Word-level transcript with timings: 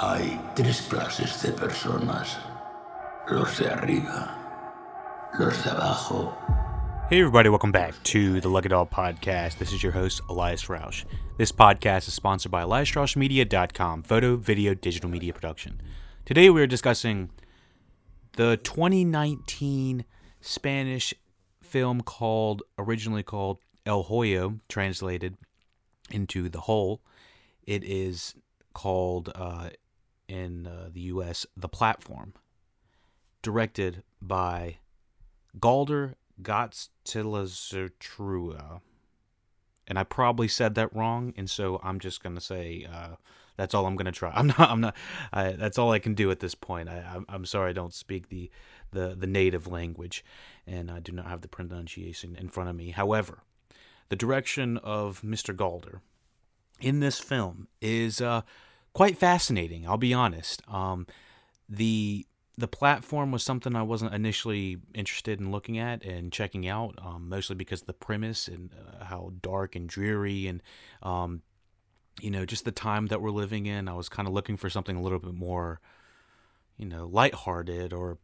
Hay 0.00 0.40
tres 0.54 0.82
clases 0.82 1.42
de 1.42 1.50
personas. 1.50 2.38
Los 3.28 3.58
de 3.58 3.68
arriba, 3.68 4.32
los 5.36 5.64
de 5.64 5.70
abajo. 5.70 6.32
Hey, 7.10 7.18
everybody, 7.18 7.48
welcome 7.48 7.72
back 7.72 8.00
to 8.04 8.40
the 8.40 8.48
Lucky 8.48 8.68
Dog 8.68 8.90
Podcast. 8.90 9.58
This 9.58 9.72
is 9.72 9.82
your 9.82 9.90
host, 9.90 10.20
Elias 10.28 10.68
Rausch. 10.68 11.04
This 11.36 11.50
podcast 11.50 12.06
is 12.06 12.14
sponsored 12.14 12.52
by 12.52 12.62
EliasRoushMedia.com, 12.62 14.04
photo, 14.04 14.36
video, 14.36 14.72
digital 14.72 15.10
media 15.10 15.32
production. 15.32 15.80
Today 16.24 16.48
we 16.48 16.62
are 16.62 16.68
discussing 16.68 17.30
the 18.36 18.56
2019 18.58 20.04
Spanish 20.40 21.12
film 21.60 22.02
called, 22.02 22.62
originally 22.78 23.24
called 23.24 23.58
El 23.84 24.04
Hoyo, 24.04 24.60
translated 24.68 25.36
into 26.08 26.48
The 26.48 26.60
Hole. 26.60 27.00
It 27.66 27.82
is 27.82 28.36
called 28.74 29.32
uh, 29.34 29.70
in 30.28 30.66
uh, 30.66 30.88
the 30.92 31.02
U.S. 31.02 31.46
The 31.56 31.68
Platform, 31.68 32.34
directed 33.42 34.02
by 34.20 34.78
Galder 35.58 36.14
Gottstilazertrua. 36.42 38.80
And 39.86 39.98
I 39.98 40.04
probably 40.04 40.48
said 40.48 40.74
that 40.74 40.94
wrong, 40.94 41.32
and 41.36 41.48
so 41.48 41.80
I'm 41.82 41.98
just 41.98 42.22
gonna 42.22 42.42
say 42.42 42.86
uh, 42.90 43.16
that's 43.56 43.74
all 43.74 43.86
I'm 43.86 43.96
gonna 43.96 44.12
try. 44.12 44.30
I'm 44.34 44.48
not. 44.48 44.60
I'm 44.60 44.80
not. 44.80 44.96
I, 45.32 45.52
that's 45.52 45.78
all 45.78 45.92
I 45.92 45.98
can 45.98 46.14
do 46.14 46.30
at 46.30 46.40
this 46.40 46.54
point. 46.54 46.88
I, 46.88 47.04
I'm, 47.14 47.26
I'm 47.28 47.44
sorry 47.44 47.70
I 47.70 47.74
don't 47.74 47.94
speak 47.94 48.28
the, 48.28 48.50
the 48.92 49.16
the 49.18 49.26
native 49.26 49.66
language, 49.66 50.24
and 50.66 50.90
I 50.90 51.00
do 51.00 51.12
not 51.12 51.26
have 51.26 51.40
the 51.40 51.48
pronunciation 51.48 52.36
in 52.36 52.48
front 52.48 52.70
of 52.70 52.76
me. 52.76 52.90
However, 52.90 53.42
the 54.08 54.16
direction 54.16 54.78
of 54.78 55.22
Mr. 55.22 55.54
Galder 55.54 56.00
in 56.80 57.00
this 57.00 57.18
film 57.18 57.68
is 57.80 58.20
uh, 58.20 58.42
quite 58.98 59.16
fascinating. 59.16 59.86
I'll 59.86 59.96
be 59.96 60.12
honest. 60.12 60.60
Um, 60.66 61.06
the 61.68 62.26
the 62.56 62.66
platform 62.66 63.30
was 63.30 63.44
something 63.44 63.76
I 63.76 63.82
wasn't 63.84 64.12
initially 64.12 64.78
interested 64.92 65.38
in 65.38 65.52
looking 65.52 65.78
at 65.78 66.04
and 66.04 66.32
checking 66.32 66.66
out, 66.66 66.98
um, 67.00 67.28
mostly 67.28 67.54
because 67.54 67.82
of 67.82 67.86
the 67.86 67.92
premise 67.92 68.48
and 68.48 68.72
uh, 68.74 69.04
how 69.04 69.34
dark 69.40 69.76
and 69.76 69.88
dreary 69.88 70.48
and 70.48 70.60
um, 71.00 71.42
you 72.20 72.28
know 72.28 72.44
just 72.44 72.64
the 72.64 72.72
time 72.72 73.06
that 73.06 73.22
we're 73.22 73.30
living 73.30 73.66
in. 73.66 73.86
I 73.86 73.92
was 73.92 74.08
kind 74.08 74.26
of 74.26 74.34
looking 74.34 74.56
for 74.56 74.68
something 74.68 74.96
a 74.96 75.00
little 75.00 75.20
bit 75.20 75.34
more, 75.34 75.80
you 76.76 76.86
know, 76.86 77.06
lighthearted 77.06 77.92
or 77.92 78.18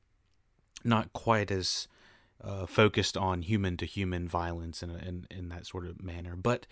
not 0.83 1.13
quite 1.13 1.53
as 1.53 1.87
uh, 2.43 2.67
focused 2.67 3.17
on 3.17 3.43
human 3.43 3.77
to 3.77 3.87
human 3.87 4.27
violence 4.27 4.83
in, 4.83 4.91
in 4.91 5.27
in 5.31 5.51
that 5.51 5.67
sort 5.67 5.87
of 5.87 6.03
manner. 6.03 6.35
But 6.35 6.67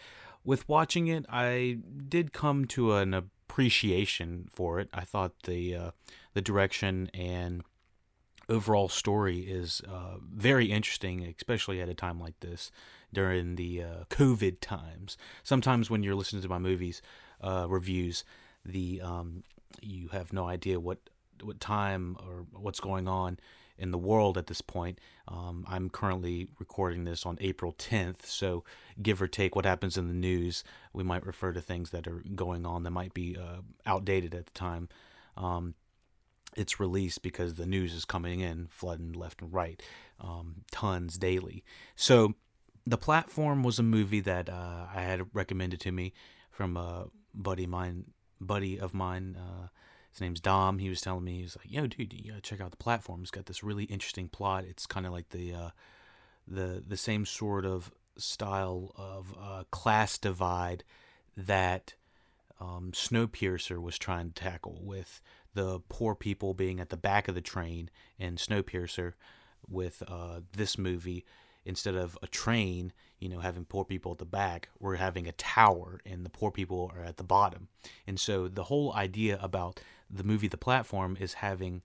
with 0.44 0.68
watching 0.68 1.06
it, 1.06 1.24
I 1.28 1.78
did 2.08 2.32
come 2.32 2.64
to 2.64 2.94
an 2.94 3.14
appreciation 3.52 4.48
for 4.50 4.80
it. 4.80 4.88
I 4.94 5.02
thought 5.02 5.42
the 5.42 5.76
uh, 5.76 5.90
the 6.32 6.40
direction 6.40 7.10
and 7.12 7.62
overall 8.48 8.88
story 8.88 9.40
is 9.40 9.82
uh, 9.86 10.16
very 10.34 10.66
interesting, 10.72 11.22
especially 11.38 11.78
at 11.82 11.88
a 11.90 11.94
time 11.94 12.18
like 12.18 12.40
this 12.40 12.70
during 13.12 13.56
the 13.56 13.82
uh, 13.82 14.04
COVID 14.08 14.60
times. 14.62 15.18
Sometimes 15.42 15.90
when 15.90 16.02
you're 16.02 16.14
listening 16.14 16.40
to 16.42 16.48
my 16.48 16.58
movies 16.58 17.02
uh, 17.42 17.66
reviews, 17.68 18.24
the 18.64 19.02
um, 19.02 19.42
you 19.82 20.08
have 20.08 20.32
no 20.32 20.48
idea 20.48 20.80
what 20.80 20.98
what 21.42 21.60
time 21.60 22.16
or 22.26 22.46
what's 22.52 22.80
going 22.80 23.06
on 23.06 23.38
in 23.78 23.90
the 23.90 23.98
world 23.98 24.38
at 24.38 24.46
this 24.46 24.60
point. 24.60 24.98
Um, 25.28 25.64
I'm 25.68 25.90
currently 25.90 26.48
recording 26.58 27.04
this 27.04 27.24
on 27.24 27.38
April 27.40 27.72
10th, 27.72 28.26
so 28.26 28.64
give 29.00 29.20
or 29.20 29.28
take 29.28 29.56
what 29.56 29.64
happens 29.64 29.96
in 29.96 30.08
the 30.08 30.14
news, 30.14 30.64
we 30.92 31.02
might 31.02 31.26
refer 31.26 31.52
to 31.52 31.60
things 31.60 31.90
that 31.90 32.06
are 32.06 32.22
going 32.34 32.66
on 32.66 32.82
that 32.82 32.90
might 32.90 33.14
be 33.14 33.36
uh, 33.36 33.60
outdated 33.86 34.34
at 34.34 34.46
the 34.46 34.52
time. 34.52 34.88
Um, 35.36 35.74
it's 36.56 36.78
released 36.78 37.22
because 37.22 37.54
the 37.54 37.66
news 37.66 37.94
is 37.94 38.04
coming 38.04 38.40
in, 38.40 38.68
flooding 38.70 39.12
left 39.12 39.40
and 39.40 39.52
right, 39.52 39.82
um, 40.20 40.62
tons 40.70 41.16
daily. 41.18 41.64
So, 41.96 42.34
the 42.84 42.98
platform 42.98 43.62
was 43.62 43.78
a 43.78 43.82
movie 43.82 44.20
that 44.20 44.48
uh, 44.48 44.86
I 44.92 45.02
had 45.02 45.22
recommended 45.32 45.78
to 45.80 45.92
me 45.92 46.12
from 46.50 46.76
a 46.76 47.06
buddy 47.32 47.66
mine, 47.66 48.06
buddy 48.40 48.78
of 48.78 48.92
mine. 48.92 49.36
Uh, 49.38 49.68
his 50.12 50.20
name's 50.20 50.40
Dom. 50.40 50.78
He 50.78 50.90
was 50.90 51.00
telling 51.00 51.24
me, 51.24 51.40
he's 51.40 51.56
like, 51.56 51.70
"Yo, 51.70 51.86
dude, 51.86 52.12
you 52.12 52.30
gotta 52.30 52.42
check 52.42 52.60
out 52.60 52.70
the 52.70 52.76
platform. 52.76 53.22
It's 53.22 53.30
got 53.30 53.46
this 53.46 53.64
really 53.64 53.84
interesting 53.84 54.28
plot. 54.28 54.64
It's 54.64 54.86
kind 54.86 55.06
of 55.06 55.12
like 55.12 55.30
the 55.30 55.54
uh, 55.54 55.70
the 56.46 56.82
the 56.86 56.98
same 56.98 57.24
sort 57.24 57.64
of 57.64 57.90
style 58.18 58.92
of 58.96 59.34
uh, 59.40 59.64
class 59.70 60.18
divide 60.18 60.84
that 61.34 61.94
um, 62.60 62.92
Snowpiercer 62.92 63.80
was 63.80 63.98
trying 63.98 64.30
to 64.30 64.42
tackle, 64.42 64.78
with 64.82 65.22
the 65.54 65.80
poor 65.88 66.14
people 66.14 66.52
being 66.52 66.78
at 66.78 66.90
the 66.90 66.96
back 66.96 67.26
of 67.26 67.34
the 67.34 67.40
train, 67.40 67.88
and 68.18 68.36
Snowpiercer 68.38 69.14
with 69.68 70.02
uh, 70.06 70.40
this 70.56 70.76
movie." 70.76 71.24
Instead 71.64 71.94
of 71.94 72.18
a 72.22 72.26
train, 72.26 72.92
you 73.20 73.28
know, 73.28 73.38
having 73.38 73.64
poor 73.64 73.84
people 73.84 74.10
at 74.10 74.18
the 74.18 74.24
back, 74.24 74.68
we're 74.80 74.96
having 74.96 75.28
a 75.28 75.32
tower 75.32 76.00
and 76.04 76.26
the 76.26 76.28
poor 76.28 76.50
people 76.50 76.90
are 76.92 77.04
at 77.04 77.18
the 77.18 77.22
bottom. 77.22 77.68
And 78.04 78.18
so 78.18 78.48
the 78.48 78.64
whole 78.64 78.92
idea 78.94 79.38
about 79.40 79.78
the 80.12 80.24
movie 80.24 80.48
The 80.48 80.56
Platform 80.58 81.16
is 81.18 81.34
having 81.34 81.82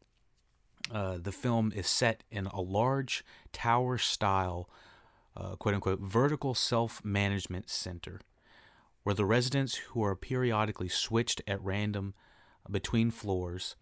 uh, 0.92 1.18
the 1.22 1.32
film 1.32 1.74
is 1.76 1.88
set 1.88 2.24
in 2.32 2.48
a 2.48 2.62
large 2.62 3.26
tower 3.52 3.98
style, 3.98 4.70
uh, 5.36 5.56
quote 5.56 5.76
unquote, 5.76 6.00
vertical 6.00 6.54
self 6.54 7.04
management 7.04 7.70
center 7.70 8.22
where 9.08 9.14
the 9.14 9.24
residents 9.24 9.76
who 9.76 10.04
are 10.04 10.18
periodically 10.18 10.90
switched 10.90 11.42
at 11.48 11.64
random 11.64 12.14
between 12.70 13.10
floors 13.10 13.78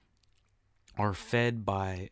are 0.99 1.15
fed 1.15 1.65
by 1.65 2.11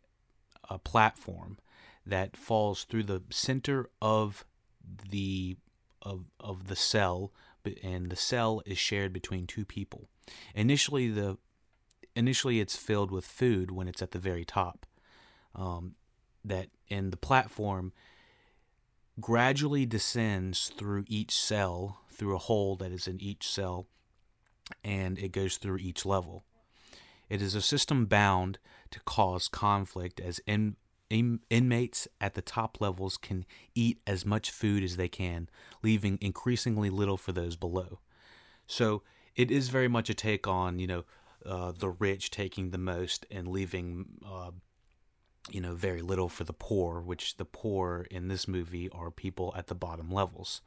a 0.67 0.79
platform 0.79 1.59
that 2.07 2.35
falls 2.35 2.85
through 2.85 3.03
the 3.03 3.21
center 3.29 3.87
of 4.01 4.45
the 5.11 5.55
of 6.01 6.25
of 6.39 6.67
the 6.67 6.75
cell 6.75 7.31
and 7.83 8.09
the 8.09 8.15
cell 8.15 8.63
is 8.65 8.79
shared 8.79 9.13
between 9.13 9.45
two 9.45 9.63
people. 9.63 10.09
Initially 10.55 11.09
the 11.09 11.37
initially 12.15 12.59
it's 12.59 12.75
filled 12.75 13.11
with 13.11 13.25
food 13.25 13.71
when 13.71 13.87
it's 13.87 14.01
at 14.01 14.11
the 14.11 14.19
very 14.19 14.45
top. 14.45 14.85
Um, 15.55 15.95
that 16.45 16.67
in 16.89 17.09
the 17.09 17.17
platform 17.17 17.93
gradually 19.19 19.85
descends 19.85 20.71
through 20.77 21.05
each 21.07 21.35
cell 21.35 21.99
through 22.11 22.35
a 22.35 22.39
hole 22.39 22.75
that 22.75 22.91
is 22.91 23.07
in 23.07 23.21
each 23.21 23.47
cell 23.47 23.87
and 24.83 25.17
it 25.19 25.31
goes 25.31 25.57
through 25.57 25.77
each 25.77 26.05
level. 26.05 26.43
It 27.29 27.41
is 27.41 27.55
a 27.55 27.61
system 27.61 28.05
bound 28.05 28.59
to 28.91 28.99
cause 29.01 29.47
conflict 29.47 30.19
as 30.19 30.39
in, 30.45 30.75
in, 31.09 31.39
inmates 31.49 32.07
at 32.21 32.33
the 32.33 32.41
top 32.41 32.79
levels 32.79 33.17
can 33.17 33.45
eat 33.75 33.99
as 34.05 34.25
much 34.25 34.51
food 34.51 34.83
as 34.83 34.97
they 34.97 35.07
can, 35.07 35.49
leaving 35.81 36.17
increasingly 36.21 36.89
little 36.89 37.17
for 37.17 37.31
those 37.31 37.55
below. 37.55 37.99
So 38.67 39.03
it 39.35 39.49
is 39.49 39.69
very 39.69 39.87
much 39.87 40.09
a 40.09 40.13
take 40.13 40.47
on, 40.47 40.79
you 40.79 40.87
know, 40.87 41.05
uh, 41.45 41.71
the 41.71 41.89
rich 41.89 42.31
taking 42.31 42.69
the 42.69 42.77
most 42.77 43.25
and 43.29 43.47
leaving, 43.47 44.05
uh, 44.25 44.51
you 45.49 45.61
know, 45.61 45.75
very 45.75 46.01
little 46.01 46.29
for 46.29 46.43
the 46.43 46.53
poor, 46.53 47.01
which 47.01 47.37
the 47.37 47.45
poor 47.45 48.07
in 48.09 48.27
this 48.27 48.47
movie 48.47 48.89
are 48.89 49.11
people 49.11 49.53
at 49.57 49.67
the 49.67 49.75
bottom 49.75 50.09
levels. 50.09 50.61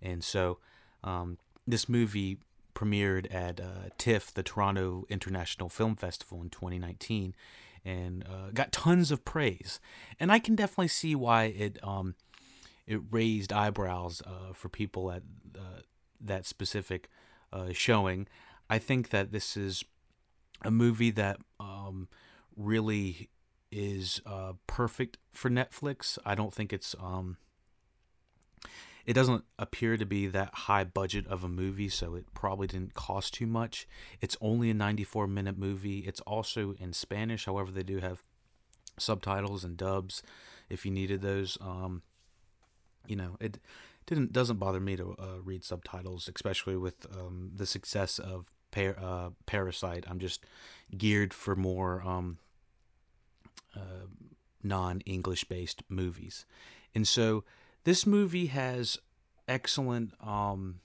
And 0.00 0.22
so 0.22 0.58
um, 1.02 1.38
this 1.66 1.88
movie 1.88 2.38
premiered 2.74 3.32
at 3.34 3.60
uh, 3.60 3.90
TIFF, 3.98 4.32
the 4.32 4.42
Toronto 4.42 5.04
International 5.08 5.68
Film 5.68 5.96
Festival 5.96 6.40
in 6.40 6.50
2019, 6.50 7.34
and 7.84 8.24
uh, 8.24 8.50
got 8.54 8.72
tons 8.72 9.10
of 9.10 9.24
praise. 9.24 9.80
And 10.18 10.30
I 10.30 10.38
can 10.38 10.54
definitely 10.54 10.88
see 10.88 11.14
why 11.14 11.44
it 11.44 11.78
um, 11.82 12.14
it 12.86 13.00
raised 13.10 13.52
eyebrows 13.52 14.22
uh, 14.26 14.52
for 14.52 14.68
people 14.68 15.10
at 15.10 15.22
uh, 15.56 15.80
that 16.20 16.46
specific 16.46 17.08
showing. 17.72 18.28
I 18.68 18.78
think 18.78 19.10
that 19.10 19.32
this 19.32 19.56
is 19.56 19.84
a 20.62 20.70
movie 20.70 21.10
that 21.10 21.38
um, 21.58 22.08
really 22.56 23.30
is 23.70 24.20
uh, 24.26 24.52
perfect 24.66 25.18
for 25.32 25.50
Netflix. 25.50 26.18
I 26.24 26.34
don't 26.34 26.52
think 26.52 26.72
it's 26.72 26.94
um, 27.00 27.36
it 29.06 29.14
doesn't 29.14 29.44
appear 29.58 29.96
to 29.96 30.04
be 30.04 30.26
that 30.26 30.54
high 30.54 30.84
budget 30.84 31.26
of 31.26 31.42
a 31.42 31.48
movie, 31.48 31.88
so 31.88 32.14
it 32.14 32.26
probably 32.34 32.66
didn't 32.66 32.94
cost 32.94 33.34
too 33.34 33.46
much. 33.46 33.88
It's 34.20 34.36
only 34.40 34.70
a 34.70 34.74
94 34.74 35.26
minute 35.26 35.58
movie. 35.58 36.00
It's 36.00 36.20
also 36.22 36.74
in 36.78 36.92
Spanish, 36.92 37.46
however, 37.46 37.70
they 37.70 37.82
do 37.82 37.98
have 37.98 38.22
subtitles 38.98 39.64
and 39.64 39.76
dubs 39.76 40.22
if 40.68 40.84
you 40.84 40.92
needed 40.92 41.22
those. 41.22 41.56
Um, 41.60 42.02
you 43.06 43.16
know, 43.16 43.36
it 43.40 43.58
didn't 44.06 44.32
doesn't 44.32 44.58
bother 44.58 44.80
me 44.80 44.96
to 44.96 45.16
uh, 45.18 45.40
read 45.42 45.64
subtitles, 45.64 46.28
especially 46.34 46.76
with 46.76 47.06
um, 47.12 47.52
the 47.54 47.66
success 47.66 48.18
of 48.18 48.46
par- 48.70 48.96
uh, 49.00 49.30
Parasite. 49.46 50.04
I'm 50.08 50.18
just 50.18 50.44
geared 50.96 51.32
for 51.32 51.56
more 51.56 52.02
um, 52.06 52.38
uh, 53.76 54.06
non 54.62 55.00
English 55.00 55.44
based 55.44 55.82
movies. 55.88 56.44
And 56.94 57.06
so 57.06 57.44
this 57.84 58.06
movie 58.06 58.46
has 58.46 58.98
excellent 59.48 60.12
um, 60.24 60.80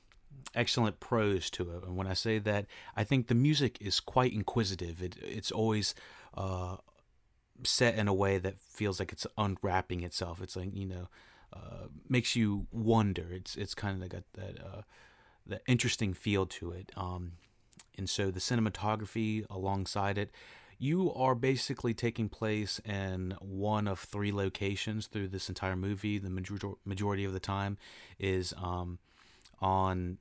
excellent 0.53 0.99
prose 0.99 1.49
to 1.51 1.71
it. 1.71 1.83
And 1.83 1.97
when 1.97 2.07
I 2.07 2.13
say 2.13 2.39
that, 2.39 2.65
I 2.95 3.03
think 3.03 3.27
the 3.27 3.35
music 3.35 3.77
is 3.81 3.99
quite 3.99 4.33
inquisitive. 4.33 5.01
It 5.01 5.15
it's 5.21 5.51
always 5.51 5.95
uh, 6.35 6.77
set 7.63 7.95
in 7.95 8.07
a 8.07 8.13
way 8.13 8.38
that 8.38 8.59
feels 8.59 8.99
like 8.99 9.11
it's 9.11 9.27
unwrapping 9.38 10.01
itself. 10.01 10.41
It's 10.41 10.55
like 10.55 10.75
you 10.75 10.85
know, 10.85 11.07
uh, 11.53 11.88
makes 12.07 12.35
you 12.35 12.67
wonder. 12.71 13.27
It's 13.31 13.55
it's 13.55 13.73
kind 13.73 14.01
of 14.01 14.09
got 14.09 14.23
that 14.33 14.59
uh, 14.59 14.81
that 15.45 15.61
interesting 15.67 16.13
feel 16.13 16.45
to 16.45 16.71
it. 16.71 16.91
Um, 16.95 17.33
and 17.98 18.10
so 18.10 18.31
the 18.31 18.39
cinematography 18.39 19.45
alongside 19.50 20.18
it, 20.18 20.31
you 20.77 21.13
are 21.13 21.36
basically 21.36 21.94
taking 21.94 22.27
place 22.27 22.80
in 22.83 23.36
one 23.39 23.88
of 23.88 24.00
three 24.00 24.31
locations 24.31 25.07
through 25.07 25.30
this 25.30 25.48
entire 25.48 25.75
movie. 25.75 26.18
The 26.18 26.30
major- 26.30 26.74
majority 26.83 27.24
of 27.24 27.33
the 27.33 27.39
time 27.39 27.77
is 28.19 28.54
um, 28.57 29.00
on 29.60 30.18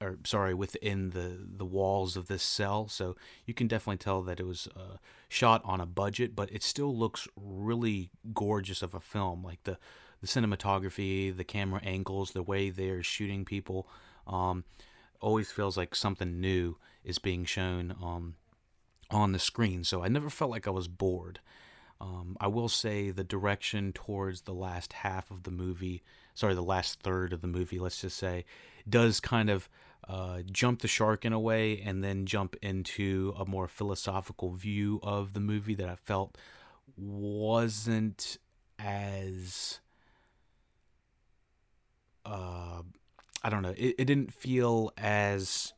or 0.00 0.18
sorry, 0.24 0.54
within 0.54 1.10
the 1.10 1.38
the 1.40 1.64
walls 1.64 2.16
of 2.16 2.28
this 2.28 2.42
cell. 2.42 2.88
So 2.88 3.16
you 3.46 3.54
can 3.54 3.66
definitely 3.66 3.98
tell 3.98 4.22
that 4.22 4.40
it 4.40 4.46
was 4.46 4.68
uh, 4.76 4.98
shot 5.28 5.62
on 5.64 5.80
a 5.80 5.86
budget, 5.86 6.34
but 6.34 6.52
it 6.52 6.62
still 6.62 6.96
looks 6.96 7.26
really 7.36 8.10
gorgeous 8.32 8.82
of 8.82 8.94
a 8.94 9.00
film. 9.00 9.42
Like 9.42 9.62
the 9.64 9.78
the 10.20 10.26
cinematography, 10.26 11.36
the 11.36 11.44
camera 11.44 11.80
angles, 11.82 12.30
the 12.30 12.42
way 12.42 12.70
they're 12.70 13.02
shooting 13.02 13.44
people, 13.44 13.88
um, 14.26 14.64
always 15.24 15.50
feels 15.50 15.76
like 15.76 15.94
something 15.94 16.38
new 16.38 16.76
is 17.02 17.18
being 17.18 17.44
shown 17.46 17.96
um, 18.02 18.34
on 19.10 19.32
the 19.32 19.38
screen. 19.38 19.82
So 19.82 20.04
I 20.04 20.08
never 20.08 20.28
felt 20.28 20.50
like 20.50 20.68
I 20.68 20.70
was 20.70 20.86
bored. 20.86 21.40
Um, 22.00 22.36
I 22.40 22.48
will 22.48 22.68
say 22.68 23.10
the 23.10 23.24
direction 23.24 23.92
towards 23.92 24.42
the 24.42 24.52
last 24.52 24.92
half 24.92 25.30
of 25.30 25.44
the 25.44 25.50
movie, 25.50 26.02
sorry, 26.34 26.54
the 26.54 26.62
last 26.62 27.00
third 27.00 27.32
of 27.32 27.40
the 27.40 27.48
movie, 27.48 27.78
let's 27.78 28.02
just 28.02 28.18
say, 28.18 28.44
does 28.86 29.20
kind 29.20 29.48
of 29.48 29.68
uh, 30.06 30.42
jump 30.52 30.82
the 30.82 30.88
shark 30.88 31.24
in 31.24 31.32
a 31.32 31.40
way 31.40 31.80
and 31.80 32.04
then 32.04 32.26
jump 32.26 32.56
into 32.60 33.32
a 33.38 33.46
more 33.46 33.66
philosophical 33.66 34.50
view 34.50 35.00
of 35.02 35.32
the 35.32 35.40
movie 35.40 35.74
that 35.74 35.88
I 35.88 35.96
felt 35.96 36.36
wasn't 36.98 38.36
as 38.78 39.80
uh, 42.26 42.82
I 43.44 43.50
don't 43.50 43.62
know. 43.62 43.74
It, 43.76 43.94
it 43.98 44.04
didn't 44.06 44.32
feel 44.32 44.90
as 44.96 45.74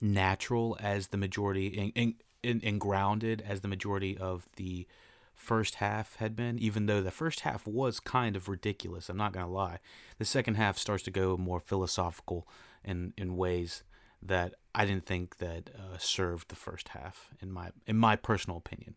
natural 0.00 0.76
as 0.80 1.08
the 1.08 1.18
majority 1.18 1.92
and, 1.94 2.14
and, 2.42 2.80
grounded 2.80 3.42
as 3.46 3.60
the 3.60 3.68
majority 3.68 4.16
of 4.16 4.48
the 4.56 4.86
first 5.34 5.76
half 5.76 6.16
had 6.16 6.34
been, 6.34 6.58
even 6.58 6.86
though 6.86 7.02
the 7.02 7.10
first 7.10 7.40
half 7.40 7.66
was 7.66 8.00
kind 8.00 8.34
of 8.34 8.48
ridiculous. 8.48 9.08
I'm 9.08 9.16
not 9.16 9.32
going 9.32 9.46
to 9.46 9.52
lie. 9.52 9.78
The 10.18 10.24
second 10.24 10.54
half 10.54 10.78
starts 10.78 11.02
to 11.04 11.10
go 11.10 11.36
more 11.36 11.60
philosophical 11.60 12.48
in, 12.82 13.12
in 13.18 13.36
ways 13.36 13.82
that 14.22 14.54
I 14.74 14.86
didn't 14.86 15.06
think 15.06 15.38
that 15.38 15.70
uh, 15.76 15.98
served 15.98 16.48
the 16.48 16.56
first 16.56 16.88
half 16.88 17.30
in 17.40 17.52
my 17.52 17.70
in 17.86 17.96
my 17.96 18.16
personal 18.16 18.56
opinion. 18.56 18.94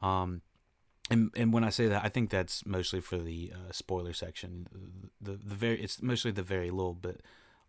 Um, 0.00 0.42
and 1.10 1.30
and 1.36 1.52
when 1.52 1.64
I 1.64 1.70
say 1.70 1.88
that, 1.88 2.04
I 2.04 2.08
think 2.08 2.30
that's 2.30 2.64
mostly 2.64 3.00
for 3.00 3.18
the 3.18 3.52
uh, 3.54 3.72
spoiler 3.72 4.12
section. 4.12 4.66
The, 5.20 5.32
the 5.32 5.54
very 5.54 5.82
it's 5.82 6.02
mostly 6.02 6.30
the 6.30 6.42
very 6.42 6.70
little 6.70 6.94
bit 6.94 7.20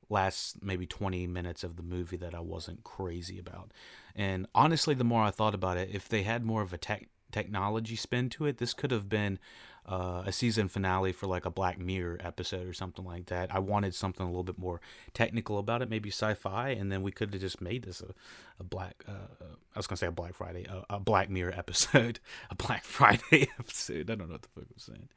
last 0.09 0.61
maybe 0.61 0.85
20 0.85 1.27
minutes 1.27 1.63
of 1.63 1.75
the 1.75 1.83
movie 1.83 2.17
that 2.17 2.35
I 2.35 2.39
wasn't 2.39 2.83
crazy 2.83 3.39
about. 3.39 3.71
And 4.15 4.47
honestly, 4.53 4.93
the 4.93 5.03
more 5.03 5.23
I 5.23 5.31
thought 5.31 5.55
about 5.55 5.77
it, 5.77 5.89
if 5.91 6.07
they 6.07 6.23
had 6.23 6.45
more 6.45 6.61
of 6.61 6.73
a 6.73 6.77
tech 6.77 7.07
technology 7.31 7.95
spin 7.95 8.29
to 8.29 8.45
it, 8.45 8.59
this 8.59 8.73
could 8.73 8.91
have 8.91 9.09
been 9.09 9.39
uh, 9.85 10.23
a 10.25 10.31
season 10.31 10.69
finale 10.69 11.11
for 11.11 11.27
like 11.27 11.45
a 11.45 11.49
Black 11.49 11.77
Mirror 11.77 12.19
episode 12.21 12.67
or 12.67 12.73
something 12.73 13.03
like 13.03 13.25
that. 13.25 13.53
I 13.53 13.59
wanted 13.59 13.93
something 13.93 14.25
a 14.25 14.29
little 14.29 14.43
bit 14.43 14.57
more 14.57 14.79
technical 15.13 15.57
about 15.57 15.81
it, 15.81 15.89
maybe 15.89 16.09
sci-fi, 16.09 16.69
and 16.69 16.91
then 16.91 17.01
we 17.01 17.11
could 17.11 17.33
have 17.33 17.41
just 17.41 17.59
made 17.59 17.83
this 17.83 18.01
a, 18.01 18.13
a 18.59 18.63
Black. 18.63 19.03
Uh, 19.07 19.45
I 19.75 19.79
was 19.79 19.87
gonna 19.87 19.97
say 19.97 20.07
a 20.07 20.11
Black 20.11 20.35
Friday, 20.35 20.65
a, 20.65 20.95
a, 20.95 20.99
Black 20.99 21.29
Mirror 21.29 21.53
episode, 21.57 22.19
a 22.49 22.55
Black 22.55 22.83
Friday 22.83 23.49
episode. 23.59 24.09
I 24.09 24.15
don't 24.15 24.27
know 24.27 24.33
what 24.33 24.43
the 24.43 24.47
fuck 24.49 24.65
I'm 24.69 24.77
saying. 24.77 25.09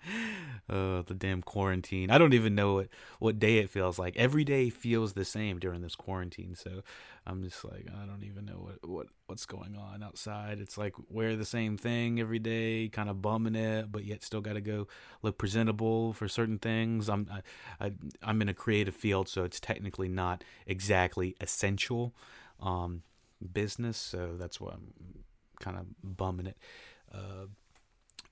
Uh, 0.68 1.02
the 1.02 1.14
damn 1.14 1.42
quarantine. 1.42 2.10
I 2.10 2.18
don't 2.18 2.34
even 2.34 2.54
know 2.54 2.74
what 2.74 2.88
what 3.18 3.38
day 3.38 3.58
it 3.58 3.70
feels 3.70 3.98
like. 3.98 4.16
Every 4.16 4.44
day 4.44 4.70
feels 4.70 5.12
the 5.12 5.24
same 5.24 5.58
during 5.58 5.82
this 5.82 5.94
quarantine. 5.94 6.54
So 6.54 6.82
I'm 7.26 7.42
just 7.42 7.64
like 7.64 7.86
I 8.02 8.06
don't 8.06 8.24
even 8.24 8.46
know 8.46 8.54
what 8.58 8.88
what 8.88 9.06
what's 9.26 9.46
going 9.46 9.76
on 9.76 10.02
outside. 10.02 10.58
It's 10.58 10.78
like 10.78 10.94
wear 11.10 11.36
the 11.36 11.44
same 11.44 11.76
thing 11.76 12.18
every 12.18 12.38
day, 12.38 12.88
kind 12.88 13.10
of 13.10 13.20
bumming 13.20 13.56
it, 13.56 13.92
but 13.92 14.04
yet 14.04 14.22
still 14.22 14.40
got 14.40 14.54
to 14.54 14.60
go 14.62 14.86
look 15.22 15.36
presentable 15.36 16.14
for 16.14 16.28
certain 16.28 16.58
things. 16.58 17.10
I'm 17.10 17.28
I, 17.30 17.86
I 17.86 17.92
I'm 18.22 18.40
in 18.40 18.48
a 18.48 18.54
creative 18.54 18.94
field, 18.94 19.28
so 19.28 19.44
it's 19.44 19.60
technically 19.60 20.08
not 20.08 20.42
exactly 20.66 21.36
essential 21.40 22.14
um, 22.60 23.02
business. 23.52 23.96
So 23.96 24.36
that's 24.38 24.60
why 24.60 24.72
I'm 24.72 24.92
kind 25.60 25.76
of 25.76 25.86
bumming 26.02 26.46
it. 26.46 26.58
Uh, 27.12 27.46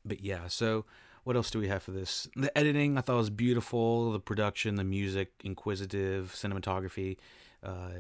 but 0.05 0.21
yeah, 0.21 0.49
so 0.49 0.85
what 1.25 1.37
else 1.37 1.51
do 1.51 1.59
we 1.59 1.69
have 1.69 1.83
for 1.83 1.91
this? 1.91 2.29
The 2.37 2.57
editing 2.57 2.99
I 2.99 3.01
thought 3.01 3.17
was 3.17 3.31
beautiful. 3.31 4.13
The 4.13 4.21
production, 4.21 4.75
the 4.77 4.85
music, 4.85 5.33
inquisitive, 5.43 6.33
cinematography, 6.35 7.17
uh, 7.63 7.91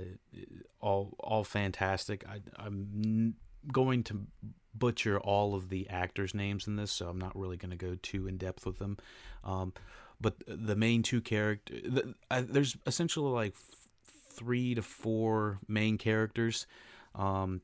all 0.80 1.14
all 1.18 1.42
fantastic. 1.44 2.24
I, 2.28 2.40
I'm 2.56 3.34
going 3.72 4.02
to 4.04 4.26
butcher 4.74 5.18
all 5.18 5.54
of 5.54 5.70
the 5.70 5.88
actors' 5.88 6.34
names 6.34 6.66
in 6.66 6.76
this, 6.76 6.92
so 6.92 7.08
I'm 7.08 7.18
not 7.18 7.34
really 7.38 7.56
going 7.56 7.70
to 7.70 7.76
go 7.76 7.96
too 8.02 8.26
in 8.26 8.36
depth 8.36 8.66
with 8.66 8.78
them. 8.78 8.98
Um, 9.42 9.72
but 10.20 10.34
the 10.46 10.76
main 10.76 11.02
two 11.02 11.20
characters, 11.20 11.82
the, 11.84 12.14
there's 12.42 12.76
essentially 12.86 13.30
like 13.30 13.54
f- 13.54 13.88
three 14.32 14.74
to 14.74 14.82
four 14.82 15.60
main 15.66 15.96
characters. 15.96 16.66
Um, 17.14 17.62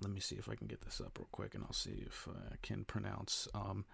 let 0.00 0.10
me 0.10 0.20
see 0.20 0.36
if 0.36 0.48
I 0.48 0.54
can 0.54 0.66
get 0.66 0.82
this 0.82 1.00
up 1.00 1.18
real 1.18 1.28
quick, 1.32 1.54
and 1.54 1.64
I'll 1.64 1.72
see 1.72 2.04
if 2.06 2.28
I 2.28 2.56
can 2.62 2.84
pronounce. 2.84 3.48
Um, 3.54 3.84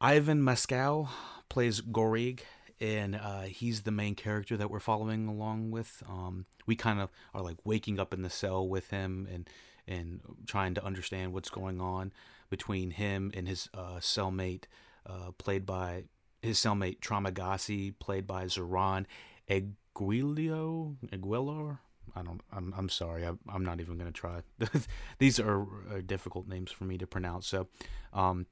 Ivan 0.00 0.42
Mascow 0.42 1.08
plays 1.48 1.80
Gorig, 1.80 2.40
and 2.80 3.16
uh, 3.16 3.42
he's 3.42 3.82
the 3.82 3.90
main 3.90 4.14
character 4.14 4.56
that 4.56 4.70
we're 4.70 4.80
following 4.80 5.28
along 5.28 5.70
with. 5.70 6.02
Um, 6.08 6.46
we 6.66 6.76
kind 6.76 7.00
of 7.00 7.10
are 7.34 7.42
like 7.42 7.56
waking 7.64 7.98
up 7.98 8.12
in 8.12 8.22
the 8.22 8.30
cell 8.30 8.66
with 8.66 8.90
him 8.90 9.28
and 9.32 9.48
and 9.86 10.20
trying 10.46 10.72
to 10.74 10.82
understand 10.84 11.34
what's 11.34 11.50
going 11.50 11.78
on 11.78 12.10
between 12.48 12.90
him 12.92 13.30
and 13.34 13.46
his 13.46 13.68
uh, 13.74 13.96
cellmate, 13.98 14.64
uh, 15.04 15.30
played 15.36 15.66
by 15.66 16.04
his 16.40 16.58
cellmate 16.58 17.00
Traumagasi, 17.00 17.94
played 17.98 18.26
by 18.26 18.46
Zoran 18.46 19.06
Aguilio. 19.48 20.96
Aguilar. 21.12 21.80
I 22.14 22.22
don't. 22.22 22.40
I'm. 22.52 22.74
I'm 22.76 22.88
sorry. 22.88 23.26
I, 23.26 23.32
I'm 23.48 23.64
not 23.64 23.80
even 23.80 23.98
going 23.98 24.12
to 24.12 24.18
try. 24.18 24.42
These 25.18 25.40
are, 25.40 25.66
are, 25.90 26.02
difficult 26.02 26.48
names 26.48 26.70
for 26.70 26.84
me 26.84 26.98
to 26.98 27.06
pronounce. 27.06 27.46
So, 27.46 27.68
um, 28.12 28.46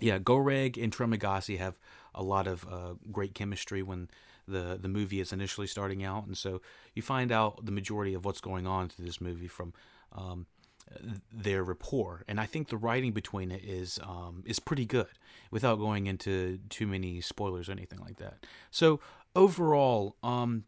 yeah, 0.00 0.18
Goreg 0.18 0.82
and 0.82 0.94
Traumagasi 0.94 1.58
have 1.58 1.78
a 2.14 2.22
lot 2.22 2.46
of 2.46 2.66
uh, 2.70 2.94
great 3.12 3.34
chemistry 3.34 3.82
when 3.82 4.08
the 4.46 4.78
the 4.80 4.88
movie 4.88 5.20
is 5.20 5.32
initially 5.32 5.66
starting 5.66 6.04
out, 6.04 6.26
and 6.26 6.36
so 6.36 6.60
you 6.94 7.02
find 7.02 7.30
out 7.30 7.64
the 7.64 7.72
majority 7.72 8.14
of 8.14 8.24
what's 8.24 8.40
going 8.40 8.66
on 8.66 8.88
through 8.88 9.06
this 9.06 9.20
movie 9.20 9.48
from 9.48 9.72
um, 10.12 10.46
their 11.32 11.62
rapport. 11.62 12.24
And 12.28 12.40
I 12.40 12.46
think 12.46 12.68
the 12.68 12.76
writing 12.76 13.12
between 13.12 13.50
it 13.50 13.64
is 13.64 13.98
um, 14.02 14.42
is 14.46 14.58
pretty 14.58 14.86
good, 14.86 15.08
without 15.50 15.76
going 15.76 16.06
into 16.06 16.58
too 16.68 16.86
many 16.86 17.20
spoilers 17.20 17.68
or 17.68 17.72
anything 17.72 18.00
like 18.00 18.16
that. 18.16 18.46
So 18.70 19.00
overall, 19.34 20.16
um, 20.22 20.64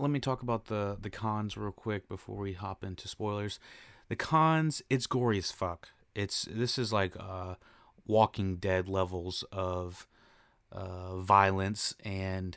let 0.00 0.10
me 0.10 0.20
talk 0.20 0.42
about 0.42 0.66
the 0.66 0.96
the 1.00 1.10
cons 1.10 1.56
real 1.56 1.72
quick 1.72 2.08
before 2.08 2.36
we 2.36 2.54
hop 2.54 2.82
into 2.82 3.06
spoilers. 3.08 3.60
The 4.08 4.16
cons, 4.16 4.82
it's 4.90 5.06
gory 5.06 5.38
as 5.38 5.52
fuck. 5.52 5.90
It's 6.14 6.48
this 6.50 6.78
is 6.78 6.92
like 6.92 7.14
uh, 7.18 7.54
Walking 8.06 8.56
Dead 8.56 8.88
levels 8.88 9.44
of 9.52 10.06
uh, 10.72 11.18
violence, 11.18 11.94
and 12.04 12.56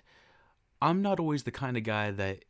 I'm 0.81 1.01
not 1.01 1.19
always 1.19 1.43
the 1.43 1.51
kind 1.51 1.77
of 1.77 1.83
guy 1.83 2.11
that 2.11 2.45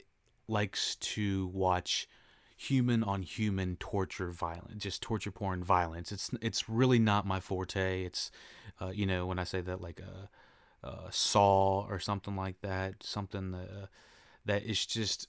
likes 0.47 0.95
to 0.95 1.47
watch 1.47 2.07
human 2.55 3.03
on 3.03 3.23
human 3.23 3.75
torture 3.77 4.29
violence 4.29 4.81
just 4.83 5.01
torture 5.01 5.31
porn 5.31 5.63
violence 5.63 6.11
it's 6.11 6.29
it's 6.41 6.69
really 6.69 6.99
not 6.99 7.25
my 7.25 7.39
forte 7.39 8.05
it's 8.05 8.31
uh, 8.79 8.89
you 8.89 9.05
know 9.05 9.25
when 9.25 9.39
i 9.39 9.43
say 9.43 9.59
that 9.59 9.81
like 9.81 9.99
a, 9.99 10.87
a 10.87 11.11
saw 11.11 11.85
or 11.89 11.99
something 11.99 12.35
like 12.35 12.61
that 12.61 12.93
something 13.01 13.53
uh, 13.53 13.87
that 14.45 14.63
is 14.63 14.85
just 14.85 15.27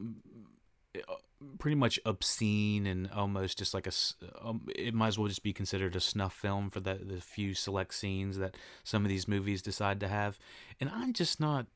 uh, 0.00 1.14
pretty 1.58 1.74
much 1.74 1.98
obscene 2.04 2.86
and 2.86 3.10
almost 3.10 3.58
just 3.58 3.74
like 3.74 3.86
a 3.86 3.92
um, 4.40 4.66
it 4.74 4.94
might 4.94 5.08
as 5.08 5.18
well 5.18 5.28
just 5.28 5.42
be 5.42 5.52
considered 5.52 5.96
a 5.96 6.00
snuff 6.00 6.32
film 6.32 6.70
for 6.70 6.80
the 6.80 6.94
the 6.94 7.20
few 7.20 7.54
select 7.54 7.94
scenes 7.94 8.38
that 8.38 8.56
some 8.84 9.04
of 9.04 9.08
these 9.08 9.26
movies 9.26 9.62
decide 9.62 9.98
to 9.98 10.08
have 10.08 10.38
and 10.80 10.90
i'm 10.90 11.12
just 11.12 11.40
not 11.40 11.66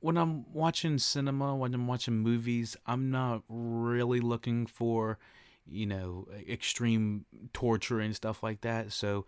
when 0.00 0.16
I'm 0.16 0.52
watching 0.52 0.98
cinema, 0.98 1.54
when 1.54 1.74
I'm 1.74 1.86
watching 1.86 2.18
movies, 2.18 2.76
I'm 2.86 3.10
not 3.10 3.42
really 3.48 4.20
looking 4.20 4.66
for, 4.66 5.18
you 5.66 5.86
know, 5.86 6.26
extreme 6.48 7.24
torture 7.52 8.00
and 8.00 8.14
stuff 8.16 8.42
like 8.42 8.62
that. 8.62 8.92
So, 8.92 9.26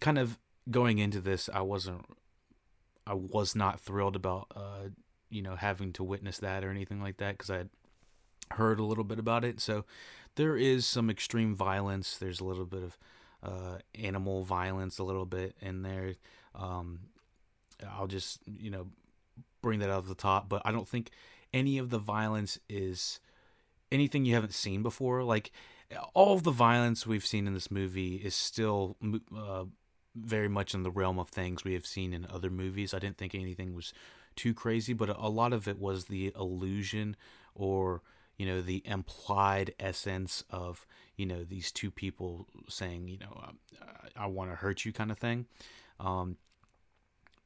kind 0.00 0.18
of 0.18 0.38
going 0.70 0.98
into 0.98 1.20
this, 1.20 1.48
I 1.52 1.60
wasn't, 1.60 2.04
I 3.06 3.14
was 3.14 3.54
not 3.54 3.80
thrilled 3.80 4.16
about 4.16 4.48
uh, 4.54 4.88
you 5.30 5.42
know 5.42 5.56
having 5.56 5.92
to 5.94 6.04
witness 6.04 6.38
that 6.38 6.64
or 6.64 6.70
anything 6.70 7.00
like 7.02 7.18
that 7.18 7.38
because 7.38 7.50
I 7.50 7.64
heard 8.54 8.78
a 8.78 8.84
little 8.84 9.04
bit 9.04 9.18
about 9.18 9.44
it. 9.44 9.60
So 9.60 9.84
there 10.36 10.56
is 10.56 10.86
some 10.86 11.10
extreme 11.10 11.54
violence. 11.54 12.16
There's 12.16 12.40
a 12.40 12.44
little 12.44 12.66
bit 12.66 12.82
of 12.82 12.98
uh, 13.42 13.78
animal 13.94 14.44
violence, 14.44 14.98
a 14.98 15.04
little 15.04 15.26
bit 15.26 15.56
in 15.60 15.82
there. 15.82 16.14
Um, 16.54 17.00
I'll 17.88 18.06
just 18.06 18.40
you 18.46 18.70
know 18.70 18.86
bring 19.62 19.80
that 19.80 19.90
out 19.90 19.98
of 19.98 20.08
the 20.08 20.14
top, 20.14 20.48
but 20.48 20.62
I 20.64 20.72
don't 20.72 20.88
think 20.88 21.10
any 21.52 21.78
of 21.78 21.90
the 21.90 21.98
violence 21.98 22.58
is 22.68 23.20
anything 23.90 24.24
you 24.24 24.34
haven't 24.34 24.54
seen 24.54 24.82
before. 24.82 25.22
Like 25.22 25.50
all 26.12 26.34
of 26.34 26.42
the 26.42 26.50
violence 26.50 27.06
we've 27.06 27.24
seen 27.24 27.46
in 27.46 27.54
this 27.54 27.70
movie 27.70 28.16
is 28.16 28.34
still 28.34 28.96
uh, 29.36 29.64
very 30.14 30.48
much 30.48 30.74
in 30.74 30.82
the 30.82 30.90
realm 30.90 31.18
of 31.18 31.28
things 31.28 31.64
we 31.64 31.74
have 31.74 31.86
seen 31.86 32.12
in 32.12 32.26
other 32.26 32.50
movies. 32.50 32.94
I 32.94 32.98
didn't 32.98 33.18
think 33.18 33.34
anything 33.34 33.74
was 33.74 33.92
too 34.36 34.54
crazy, 34.54 34.92
but 34.92 35.08
a 35.08 35.28
lot 35.28 35.52
of 35.52 35.68
it 35.68 35.78
was 35.78 36.06
the 36.06 36.32
illusion 36.36 37.16
or 37.54 38.02
you 38.36 38.46
know 38.46 38.60
the 38.60 38.82
implied 38.84 39.74
essence 39.78 40.44
of 40.50 40.86
you 41.16 41.26
know 41.26 41.44
these 41.44 41.70
two 41.70 41.90
people 41.90 42.46
saying 42.68 43.08
you 43.08 43.18
know 43.18 43.40
uh, 43.42 44.08
I 44.16 44.26
want 44.26 44.50
to 44.50 44.56
hurt 44.56 44.84
you 44.84 44.92
kind 44.92 45.10
of 45.10 45.18
thing. 45.18 45.46
Um, 46.00 46.36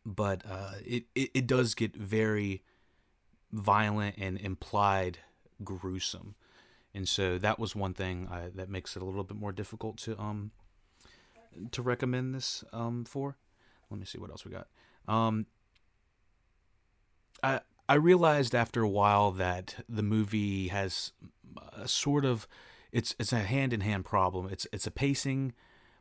but 0.04 0.42
uh, 0.49 0.73
it, 0.85 1.04
it 1.14 1.30
it 1.35 1.47
does 1.47 1.75
get 1.75 1.95
very 1.95 2.62
violent 3.52 4.16
and 4.18 4.38
implied 4.38 5.18
gruesome, 5.62 6.35
and 6.95 7.07
so 7.07 7.38
that 7.38 7.59
was 7.59 7.76
one 7.76 7.95
thing 7.95 8.28
I, 8.30 8.49
that 8.54 8.71
makes 8.71 8.97
it 8.97 9.02
a 9.02 9.04
little 9.04 9.25
bit 9.25 9.37
more 9.37 9.52
difficult 9.52 9.99
to 9.99 10.18
um 10.18 10.52
to 11.73 11.83
recommend 11.83 12.35
this 12.35 12.64
um 12.73 13.04
for. 13.04 13.37
Let 13.90 14.00
me 14.00 14.07
see 14.07 14.18
what 14.18 14.30
else 14.30 14.45
we 14.45 14.50
got. 14.50 14.68
Um, 15.07 15.47
I 17.42 17.61
I 17.88 17.95
realized 17.95 18.54
after 18.54 18.83
a 18.83 18.88
while 18.88 19.30
that 19.33 19.76
the 19.88 20.02
movie 20.02 20.68
has 20.68 21.12
a 21.76 21.88
sort 21.88 22.25
of 22.25 22.47
it's 22.92 23.14
it's 23.18 23.33
a 23.33 23.40
hand 23.40 23.73
in 23.73 23.80
hand 23.80 24.04
problem. 24.04 24.49
It's 24.50 24.66
it's 24.73 24.87
a 24.87 24.90
pacing 24.90 25.54